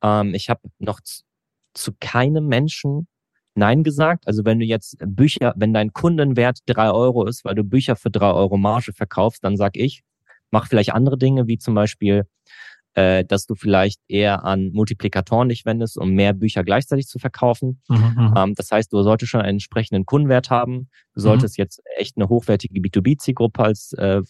[0.01, 0.99] Ähm, ich habe noch
[1.73, 3.07] zu keinem Menschen
[3.55, 4.25] Nein gesagt.
[4.27, 8.09] Also wenn du jetzt Bücher, wenn dein Kundenwert drei Euro ist, weil du Bücher für
[8.09, 10.01] drei Euro Marge verkaufst, dann sag ich,
[10.51, 12.25] mach vielleicht andere Dinge, wie zum Beispiel,
[12.93, 17.81] äh, dass du vielleicht eher an Multiplikatoren dich wendest, um mehr Bücher gleichzeitig zu verkaufen.
[17.87, 18.33] Mhm, mhm.
[18.35, 20.89] ähm, das heißt, du solltest schon einen entsprechenden Kundenwert haben.
[21.13, 21.63] Du solltest mhm.
[21.63, 24.21] jetzt echt eine hochwertige B2B-Zielgruppe als äh,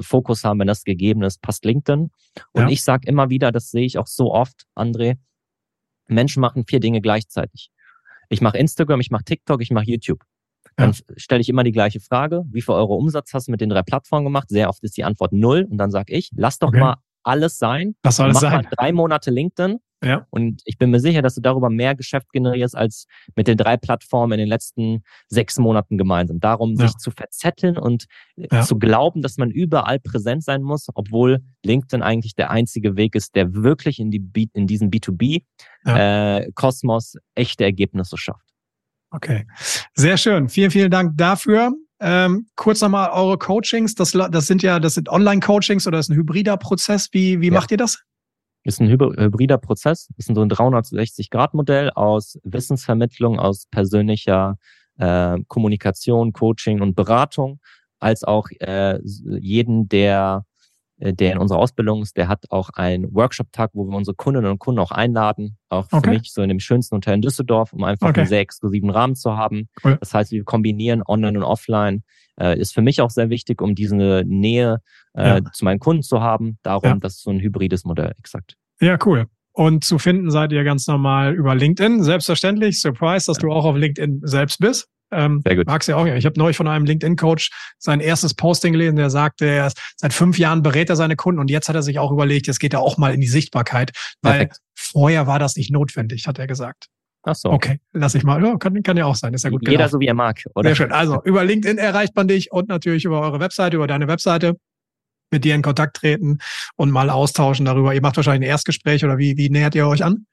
[0.00, 2.10] Fokus haben, wenn das gegeben ist, passt LinkedIn.
[2.52, 2.68] Und ja.
[2.68, 5.16] ich sage immer wieder, das sehe ich auch so oft, André,
[6.08, 7.70] Menschen machen vier Dinge gleichzeitig.
[8.28, 10.22] Ich mache Instagram, ich mache TikTok, ich mache YouTube.
[10.76, 10.98] Dann ja.
[11.16, 12.44] stelle ich immer die gleiche Frage.
[12.50, 14.48] Wie viel Euro Umsatz hast du mit den drei Plattformen gemacht?
[14.48, 15.66] Sehr oft ist die Antwort null.
[15.70, 16.80] Und dann sage ich, lass doch okay.
[16.80, 17.94] mal alles sein.
[18.04, 18.52] Lass alles mach sein.
[18.52, 20.26] Mal drei Monate LinkedIn ja.
[20.30, 23.78] Und ich bin mir sicher, dass du darüber mehr Geschäft generierst als mit den drei
[23.78, 26.38] Plattformen in den letzten sechs Monaten gemeinsam.
[26.38, 26.86] Darum, ja.
[26.86, 28.04] sich zu verzetteln und
[28.36, 28.60] äh, ja.
[28.62, 33.34] zu glauben, dass man überall präsent sein muss, obwohl LinkedIn eigentlich der einzige Weg ist,
[33.34, 38.44] der wirklich in, die B in diesen B2B-Kosmos äh, echte Ergebnisse schafft.
[39.10, 39.46] Okay,
[39.94, 40.50] sehr schön.
[40.50, 41.72] Vielen, vielen Dank dafür.
[42.00, 43.94] Ähm, kurz nochmal eure Coachings.
[43.94, 47.08] Das, das sind ja, das sind Online-Coachings oder das ist ein hybrider Prozess.
[47.12, 47.52] Wie, wie ja.
[47.52, 48.02] macht ihr das?
[48.66, 54.58] Ist ein hybrider Prozess, ist so ein 360-Grad-Modell aus Wissensvermittlung, aus persönlicher
[54.98, 57.60] äh, Kommunikation, Coaching und Beratung,
[58.00, 60.44] als auch äh, jeden, der
[60.98, 64.58] der in unserer Ausbildung ist, der hat auch einen Workshop-Tag, wo wir unsere Kundinnen und
[64.58, 65.58] Kunden auch einladen.
[65.68, 68.20] Auch für mich so in dem schönsten Hotel in Düsseldorf, um einfach okay.
[68.20, 69.68] einen sehr exklusiven Rahmen zu haben.
[69.84, 69.98] Cool.
[70.00, 72.02] Das heißt, wir kombinieren Online und Offline.
[72.38, 74.78] Äh, ist für mich auch sehr wichtig, um diese Nähe
[75.14, 75.52] äh, ja.
[75.52, 76.58] zu meinen Kunden zu haben.
[76.62, 76.96] Darum, ja.
[76.96, 78.56] das ist so ein hybrides Modell, exakt.
[78.80, 79.26] Ja, cool.
[79.52, 82.02] Und zu finden seid ihr ganz normal über LinkedIn.
[82.02, 83.42] Selbstverständlich, Surprise, dass ja.
[83.42, 84.88] du auch auf LinkedIn selbst bist.
[85.12, 85.66] Ähm, Sehr gut.
[85.66, 86.06] Magst ja auch.
[86.06, 90.12] Ich habe neulich von einem LinkedIn-Coach sein erstes Posting gelesen, der sagte, er ist, seit
[90.12, 92.74] fünf Jahren berät er seine Kunden und jetzt hat er sich auch überlegt, jetzt geht
[92.74, 93.92] er auch mal in die Sichtbarkeit,
[94.22, 94.58] weil Perfekt.
[94.74, 96.86] vorher war das nicht notwendig, hat er gesagt.
[97.22, 97.50] Ach so.
[97.50, 98.42] Okay, lass ich mal.
[98.42, 99.34] Ja, kann, kann ja auch sein.
[99.34, 99.92] Ist ja gut Jeder gelaufen.
[99.92, 100.68] so wie er mag, oder?
[100.68, 100.92] Sehr schön.
[100.92, 104.56] Also über LinkedIn erreicht man dich und natürlich über eure Webseite, über deine Webseite
[105.32, 106.38] mit dir in Kontakt treten
[106.76, 107.94] und mal austauschen darüber.
[107.94, 110.26] Ihr macht wahrscheinlich ein Erstgespräch oder wie, wie nähert ihr euch an?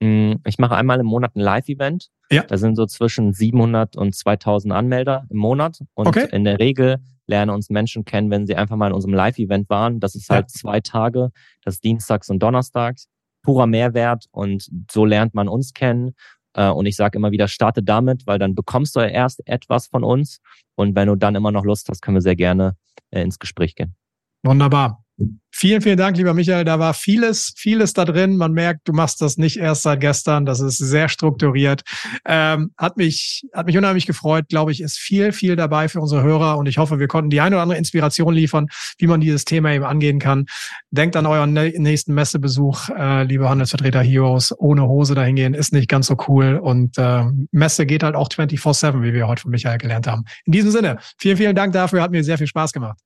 [0.00, 2.08] Mm, ich mache einmal im Monat ein Live-Event.
[2.30, 2.42] Ja.
[2.42, 5.80] Da sind so zwischen 700 und 2000 Anmelder im Monat.
[5.94, 6.28] Und okay.
[6.30, 10.00] in der Regel lernen uns Menschen kennen, wenn sie einfach mal in unserem Live-Event waren.
[10.00, 10.60] Das ist halt ja.
[10.60, 11.30] zwei Tage,
[11.62, 13.08] das ist Dienstags und Donnerstags.
[13.42, 16.14] Purer Mehrwert und so lernt man uns kennen.
[16.54, 20.04] Äh, und ich sage immer wieder, starte damit, weil dann bekommst du erst etwas von
[20.04, 20.40] uns.
[20.74, 22.76] Und wenn du dann immer noch Lust hast, können wir sehr gerne
[23.10, 23.94] äh, ins Gespräch gehen.
[24.42, 25.04] Wunderbar.
[25.50, 26.64] Vielen, vielen Dank, lieber Michael.
[26.64, 28.36] Da war vieles, vieles da drin.
[28.36, 30.46] Man merkt, du machst das nicht erst seit gestern.
[30.46, 31.82] Das ist sehr strukturiert.
[32.24, 34.44] Ähm, hat mich, hat mich unheimlich gefreut.
[34.48, 36.58] Glaube ich, ist viel, viel dabei für unsere Hörer.
[36.58, 39.72] Und ich hoffe, wir konnten die eine oder andere Inspiration liefern, wie man dieses Thema
[39.72, 40.46] eben angehen kann.
[40.92, 44.54] Denkt an euren nächsten Messebesuch, äh, liebe Handelsvertreter Heroes.
[44.56, 46.60] Ohne Hose dahingehen ist nicht ganz so cool.
[46.62, 50.22] Und äh, Messe geht halt auch 24-7, wie wir heute von Michael gelernt haben.
[50.44, 52.02] In diesem Sinne, vielen, vielen Dank dafür.
[52.02, 52.98] Hat mir sehr viel Spaß gemacht.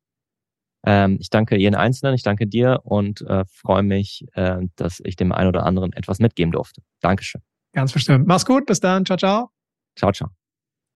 [0.84, 5.16] Ähm, ich danke jeden Einzelnen, ich danke dir und äh, freue mich, äh, dass ich
[5.16, 6.82] dem einen oder anderen etwas mitgeben durfte.
[7.00, 7.42] Dankeschön.
[7.72, 8.26] Ganz bestimmt.
[8.26, 9.06] Mach's gut, bis dann.
[9.06, 9.50] Ciao, ciao.
[9.96, 10.41] Ciao, ciao.